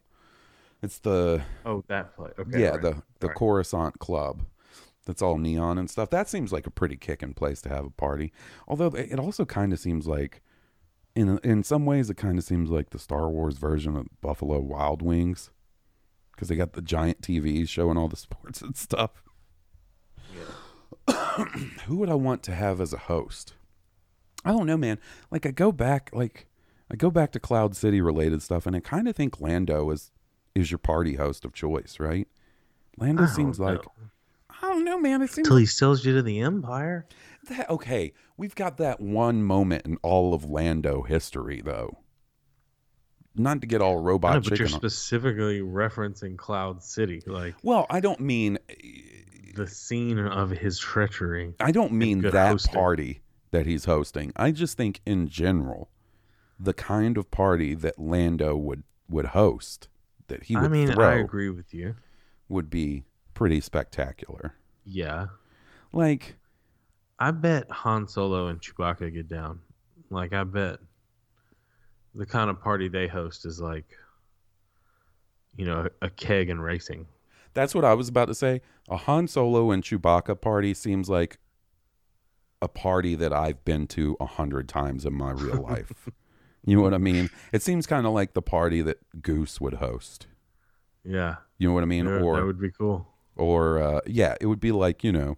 [0.84, 2.32] It's the Oh, that play.
[2.38, 2.62] Okay.
[2.62, 2.82] yeah right.
[2.82, 3.36] the the Right.
[3.38, 4.44] Coruscant Club.
[5.06, 6.10] That's all neon and stuff.
[6.12, 8.32] That seems like a pretty kicking place to have a party.
[8.68, 10.42] Although it also kind of seems like,
[11.16, 14.60] in in some ways, it kind of seems like the Star Wars version of Buffalo
[14.60, 15.52] Wild Wings,
[16.32, 19.24] because they got the giant TVs showing all the sports and stuff.
[21.86, 23.54] Who would I want to have as a host?
[24.46, 25.00] I don't know, man.
[25.32, 26.48] Like I go back, like
[26.90, 30.12] I go back to Cloud City related stuff, and I kind of think Lando is
[30.56, 32.28] is your party host of choice, right?
[32.98, 33.86] Lando seems don't like.
[34.50, 35.22] I don't know, man.
[35.22, 37.06] It seems Till he sells you to the Empire.
[37.50, 38.14] that, okay.
[38.38, 41.98] We've got that one moment in all of Lando history, though.
[43.36, 47.56] not to get all I know, robot but you're on- specifically referencing Cloud City, like
[47.64, 48.76] well, I don't mean eh,
[49.56, 51.56] the scene of his treachery.
[51.60, 52.74] I don't mean that hosting.
[52.74, 54.32] party that he's hosting.
[54.36, 55.90] I just think in general,
[56.60, 59.90] the kind of party that Lando would would host,
[60.28, 61.96] that he would I mean, throw, I agree with you.
[62.50, 63.04] would be
[63.34, 64.56] pretty spectacular.
[64.86, 65.28] Yeah,
[65.92, 66.36] Like,
[67.20, 69.60] I bet Han Solo and Chewbacca get down.
[70.10, 70.80] Like, I bet
[72.16, 73.86] the kind of party they host is like,
[75.56, 77.06] you know, a keg and racing.
[77.54, 78.62] that's what I was about to say.
[78.90, 81.38] A Han Solo and Chewbacca party seems like
[82.62, 86.10] a party that I've been to a hundred times in my real life.
[86.66, 87.30] you know what I mean?
[87.52, 90.28] It seems kind of like the party that Goose would host.
[91.06, 92.06] Yeah, You know what I mean?
[92.06, 93.08] that, or that would be cool.
[93.36, 95.38] or uh, yeah, it would be like you know,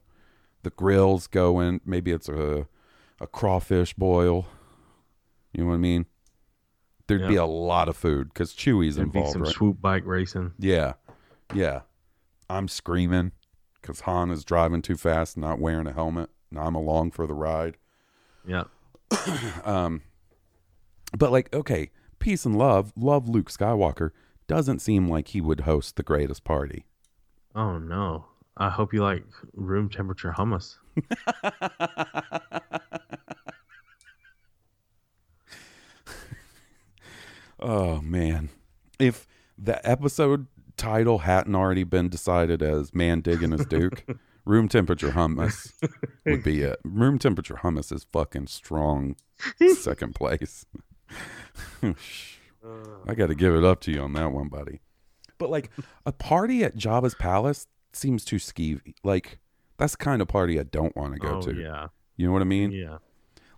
[0.63, 1.82] the grills going.
[1.86, 2.67] Maybe it's a
[3.19, 4.45] a crawfish boil.
[5.53, 6.05] You know what I mean?
[7.07, 9.53] There'd be a lot of food because Chewy's There'd be involved, some right?
[9.53, 10.53] swoop bike racing.
[10.59, 10.93] Yeah,
[11.53, 11.82] yeah.
[12.49, 13.32] I'm screaming
[13.82, 17.34] because Han is driving too fast, not wearing a helmet, and I'm along for the
[17.34, 17.78] ride.
[18.47, 18.65] Yeah,
[19.65, 20.01] Um,
[21.18, 24.11] but like, okay, peace and love, love Luke Skywalker.
[24.47, 26.86] Doesn't seem like he would host the greatest party.
[27.55, 28.26] Oh no.
[28.57, 30.78] I hope you like room temperature hummus.
[37.59, 38.49] Oh man,
[38.99, 40.45] if the episode
[40.78, 44.05] title hadn't already been decided as "Man digging his Duke,"
[44.45, 45.74] room temperature hummus
[46.26, 46.80] would be it.
[46.84, 49.16] Room temperature hummus is fucking strong,
[49.78, 50.66] second place.
[53.08, 54.82] I got to give it up to you on that one, buddy.
[55.38, 55.70] But like
[56.06, 58.95] a party at Jabba's palace seems too skeevy.
[59.03, 59.39] Like
[59.78, 61.53] that's the kind of party I don't want to go oh to.
[61.56, 61.88] yeah.
[62.16, 62.72] You know what I mean?
[62.72, 62.97] Yeah.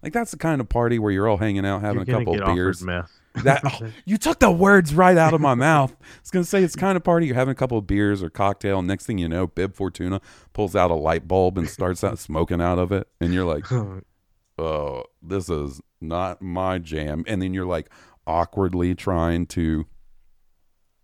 [0.02, 2.42] Like that's the kind of party where you're all hanging out, having You're a couple
[2.42, 2.82] of beers.
[2.84, 3.12] meth.
[3.44, 5.92] That oh, you took the words right out of my mouth.
[5.92, 8.24] I was gonna say it's the kind of party you're having a couple of beers
[8.24, 8.80] or cocktail.
[8.80, 10.22] And next thing you know, Bib Fortuna
[10.54, 13.66] pulls out a light bulb and starts out smoking out of it, and you're like,
[14.58, 17.90] "Oh, this is not my jam." And then you're like
[18.26, 19.86] awkwardly trying to,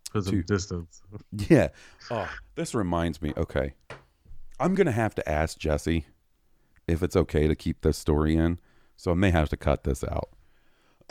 [0.04, 1.02] because to- of distance.
[1.48, 1.68] yeah.
[2.10, 3.32] Oh, this reminds me.
[3.36, 3.74] Okay,
[4.58, 6.06] I'm gonna have to ask Jesse
[6.86, 8.58] if it's okay to keep this story in,
[8.96, 10.30] so I may have to cut this out.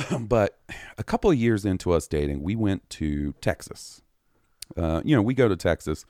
[0.19, 0.59] but
[0.97, 4.01] a couple of years into us dating, we went to Texas.
[4.75, 6.05] Uh, you know, we go to Texas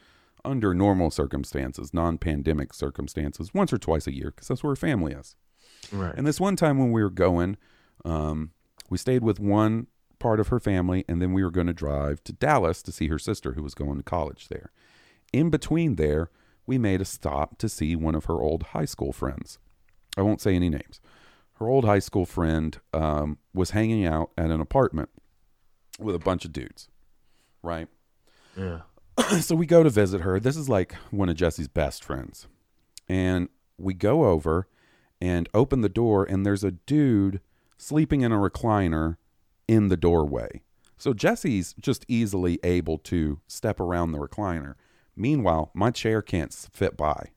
[0.46, 5.14] under normal circumstances, non-pandemic circumstances, once or twice a year, because that's where our family
[5.14, 5.36] is.
[5.92, 6.14] Right.
[6.16, 7.58] And this one time when we were going,
[8.06, 8.52] um,
[8.90, 9.88] we stayed with one
[10.20, 13.08] part of her family, and then we were going to drive to Dallas to see
[13.08, 14.72] her sister who was going to college there.
[15.34, 16.30] In between there,
[16.66, 19.60] we made a stop to see one of her old high school friends.
[20.16, 21.02] I won't say any names.
[21.56, 25.10] Her old high school friend um, was hanging out at an apartment
[26.00, 26.88] with a bunch of dudes,
[27.62, 27.88] right?
[28.58, 28.82] yeah.
[29.42, 30.40] so we go to visit her.
[30.40, 32.48] This is like one of Jesse's best friends.
[33.08, 34.68] And we go over
[35.24, 37.40] and open the door, and there's a dude
[37.78, 39.16] sleeping in a recliner
[39.70, 40.62] in the doorway.
[40.98, 44.76] So Jesse's just easily able to step around the recliner.
[45.16, 47.30] Meanwhile, my chair can't fit by.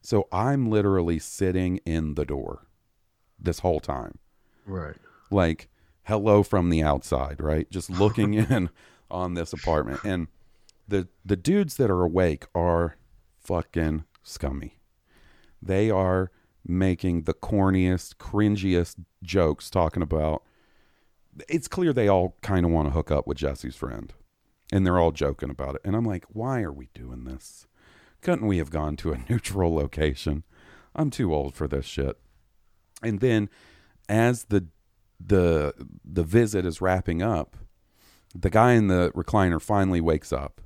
[0.00, 2.66] So I'm literally sitting in the door
[3.38, 4.18] this whole time
[4.64, 4.96] Right.
[5.30, 5.68] like
[6.04, 7.70] hello from the outside, right?
[7.70, 8.70] Just looking in
[9.10, 10.00] on this apartment.
[10.04, 10.28] And
[10.88, 12.96] the the dudes that are awake are
[13.40, 14.78] fucking scummy.
[15.60, 16.30] They are
[16.68, 20.42] making the corniest, cringiest jokes talking about
[21.48, 24.12] it's clear they all kind of want to hook up with Jesse's friend.
[24.72, 25.82] And they're all joking about it.
[25.84, 27.66] And I'm like, why are we doing this?
[28.20, 30.42] Couldn't we have gone to a neutral location?
[30.94, 32.18] I'm too old for this shit.
[33.02, 33.48] And then
[34.08, 34.66] as the
[35.24, 35.72] the
[36.04, 37.56] the visit is wrapping up,
[38.34, 40.60] the guy in the recliner finally wakes up,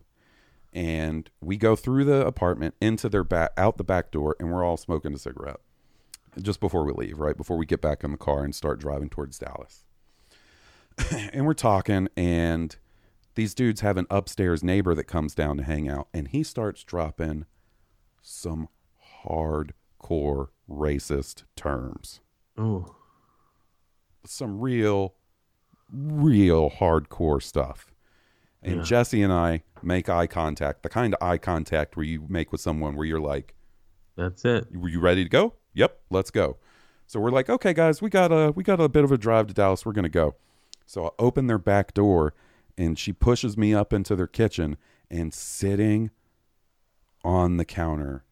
[0.73, 4.65] and we go through the apartment into their back out the back door, and we're
[4.65, 5.61] all smoking a cigarette
[6.41, 9.09] just before we leave, right before we get back in the car and start driving
[9.09, 9.85] towards Dallas.
[11.33, 12.77] and we're talking, and
[13.35, 16.83] these dudes have an upstairs neighbor that comes down to hang out, and he starts
[16.85, 17.47] dropping
[18.23, 18.69] some
[19.25, 22.21] hardcore racist terms
[22.59, 22.95] Oh.
[24.27, 25.15] some real,
[25.91, 27.93] real hardcore stuff.
[28.63, 28.83] And Yeah.
[28.83, 32.61] Jesse and I make eye contact, the kind of eye contact where you make with
[32.61, 33.55] someone where you're like,
[34.17, 34.77] That's it.
[34.77, 36.57] "Were you ready to go?" "Yep, let's go."
[37.07, 39.47] So we're like, "Okay, guys, we got a we got a bit of a drive
[39.49, 39.85] to Dallas.
[39.85, 40.37] We're gonna go."
[40.87, 42.35] So I open their back door,
[42.77, 44.77] and she pushes me up into their kitchen,
[45.11, 46.11] and sitting
[47.25, 48.25] on the counter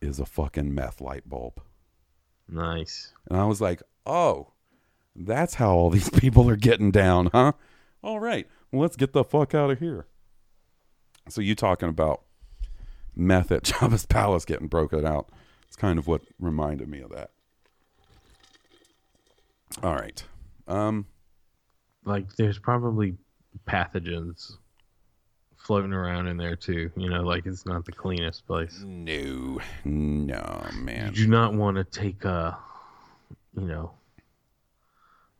[0.00, 1.62] is a fucking meth light bulb.
[2.48, 3.12] Nice.
[3.30, 4.48] And I was like, oh,
[5.14, 7.52] that's how all these people are getting down, huh?
[8.02, 8.46] All right.
[8.70, 10.06] Well, let's get the fuck out of here.
[11.28, 12.22] So you talking about
[13.14, 15.30] meth at Jabba's palace getting broken out?
[15.72, 17.30] It's kind of what reminded me of that.
[19.82, 20.22] All right.
[20.68, 21.06] Um,
[22.04, 23.16] Like, there's probably
[23.66, 24.58] pathogens
[25.56, 26.90] floating around in there too.
[26.94, 28.82] You know, like it's not the cleanest place.
[28.84, 31.06] no, no, man.
[31.06, 32.58] You do not want to take a,
[33.56, 33.92] you know,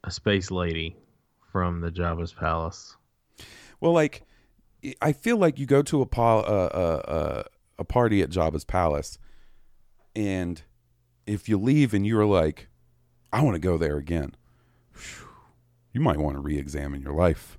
[0.03, 0.97] a space lady
[1.53, 2.97] from the Jabba's palace.
[3.80, 4.22] Well, like,
[5.03, 7.43] I feel like you go to a pol- uh, uh, uh,
[7.78, 9.18] a party at Jabba's palace,
[10.15, 10.63] and
[11.27, 12.69] if you leave and you're like,
[13.33, 14.35] I want to go there again,
[15.93, 17.59] you might want to re-examine your life.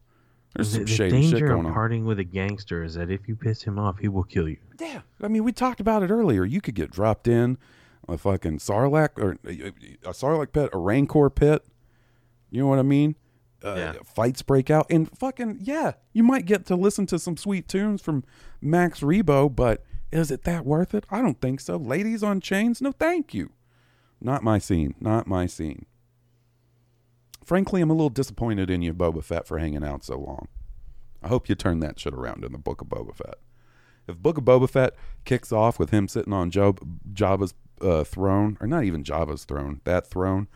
[0.56, 1.74] There's The, some the shady shit danger going of on.
[1.74, 4.58] partying with a gangster is that if you piss him off, he will kill you.
[4.80, 6.46] Yeah, I mean, we talked about it earlier.
[6.46, 7.58] You could get dropped in
[8.08, 9.68] a fucking Sarlacc or a,
[10.08, 11.66] a Sarlacc pit, a Rancor pit.
[12.52, 13.16] You know what I mean?
[13.64, 13.94] Uh, Yeah.
[14.04, 18.02] Fights break out, and fucking yeah, you might get to listen to some sweet tunes
[18.02, 18.24] from
[18.62, 19.84] Max Rebo, but
[20.14, 21.06] is it that worth it?
[21.10, 21.76] I don't think so.
[21.76, 23.52] Ladies on chains, no, thank you.
[24.22, 24.94] Not my scene.
[25.02, 25.88] Not my scene.
[27.44, 30.48] Frankly, I'm a little disappointed in you, Boba Fett, for hanging out so long.
[31.22, 33.36] I hope you turn that shit around in the Book of Boba Fett.
[34.08, 34.94] If Book of Boba Fett
[35.26, 36.80] kicks off with him sitting on Job,
[37.12, 40.48] Jabba's uh, throne, or not even Jabba's throne, that throne,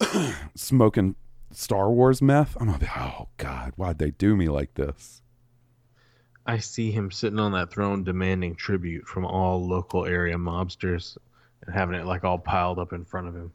[0.56, 1.14] smoking
[1.50, 5.21] Star Wars meth, I'm gonna be, oh God, why'd they do me like this?
[6.46, 11.16] I see him sitting on that throne demanding tribute from all local area mobsters
[11.64, 13.52] and having it like all piled up in front of him.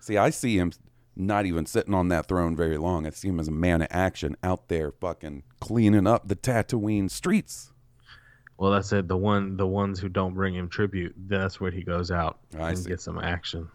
[0.00, 0.72] See, I see him
[1.16, 3.06] not even sitting on that throne very long.
[3.06, 7.10] I see him as a man of action out there fucking cleaning up the Tatooine
[7.10, 7.72] streets.
[8.58, 9.08] Well, that's it.
[9.08, 12.70] The one, the ones who don't bring him tribute, that's where he goes out I
[12.70, 12.90] and see.
[12.90, 13.68] gets some action.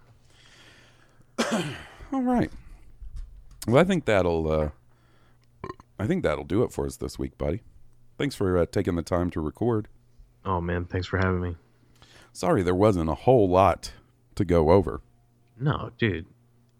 [2.11, 2.51] All right.
[3.67, 4.69] Well, I think that'll uh
[5.97, 7.61] I think that'll do it for us this week, buddy.
[8.17, 9.87] Thanks for uh, taking the time to record.
[10.45, 11.55] Oh man, thanks for having me.
[12.33, 13.91] Sorry there wasn't a whole lot
[14.35, 15.01] to go over.
[15.59, 16.25] No, dude,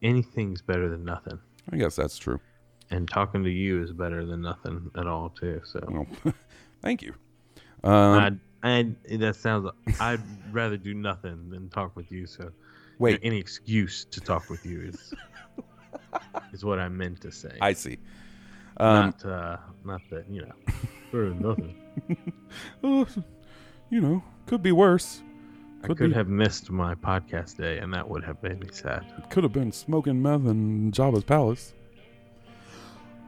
[0.02, 1.40] anything's better than nothing,
[1.72, 2.40] I guess that's true.
[2.92, 5.62] and talking to you is better than nothing at all too.
[5.66, 6.08] So, Well,
[6.82, 7.14] thank you.
[7.84, 9.70] Um, I, I, that sounds.
[10.00, 10.20] I'd
[10.52, 12.26] rather do nothing than talk with you.
[12.28, 12.52] So,
[13.00, 15.14] wait, any excuse to talk with you is
[16.54, 17.58] is what I meant to say.
[17.62, 17.98] I see.
[18.78, 20.74] Um, not, uh, not that you know,
[21.12, 22.34] better than nothing.
[22.84, 23.06] uh,
[23.90, 25.22] you know, could be worse.
[25.84, 26.16] I Could could be.
[26.16, 29.06] have missed my podcast day, and that would have made me sad.
[29.30, 31.74] Could have been smoking meth in Jabba's palace.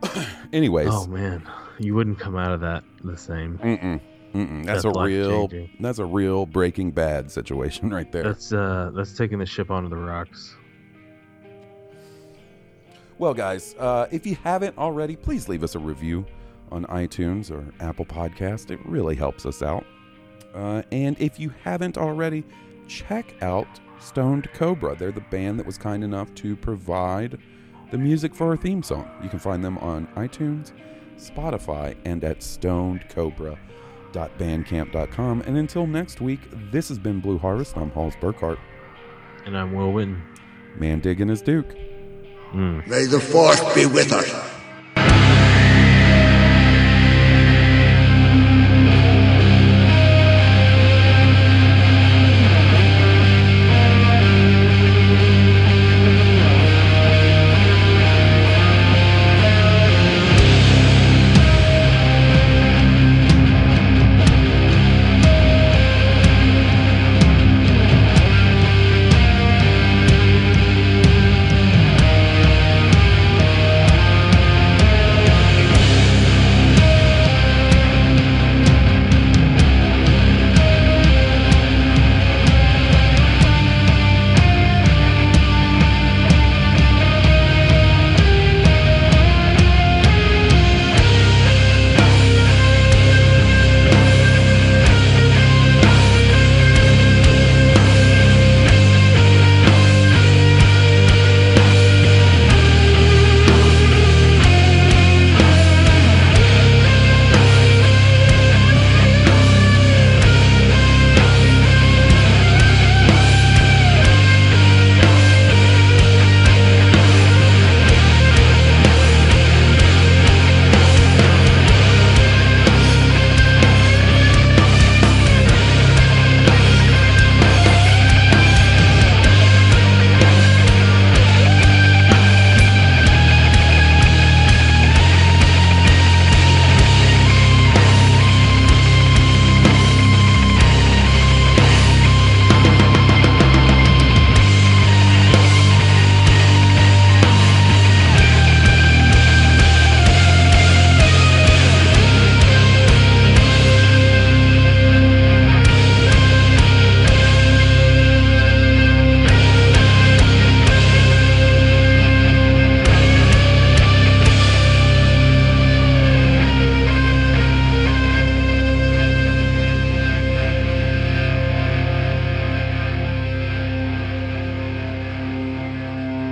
[0.54, 1.44] Anyways, Oh man,
[1.80, 3.58] you wouldn't come out of that the same.
[3.60, 4.00] mm-mm,
[4.34, 4.66] mm-mm.
[4.66, 5.70] that's That's a real life-changing.
[5.80, 8.24] that's a real Breaking Bad situation right there.
[8.24, 10.56] That's uh, that's taking the ship onto the rocks.
[13.20, 16.24] Well, guys, uh, if you haven't already, please leave us a review
[16.72, 18.70] on iTunes or Apple Podcast.
[18.70, 19.84] It really helps us out.
[20.54, 22.44] Uh, and if you haven't already,
[22.88, 23.68] check out
[24.00, 24.96] Stoned Cobra.
[24.96, 27.40] They're the band that was kind enough to provide
[27.90, 29.10] the music for our theme song.
[29.24, 30.72] You can find them on iTunes,
[31.18, 35.42] Spotify, and at stonedcobra.bandcamp.com.
[35.42, 36.42] And until next week,
[36.72, 37.76] this has been Blue Harvest.
[37.78, 38.60] I'm Haas Burkhart.
[39.46, 40.22] And I'm Will Witten.
[40.76, 41.76] Man digging his Duke.
[42.54, 42.88] Mm.
[42.88, 44.57] May the force be with us.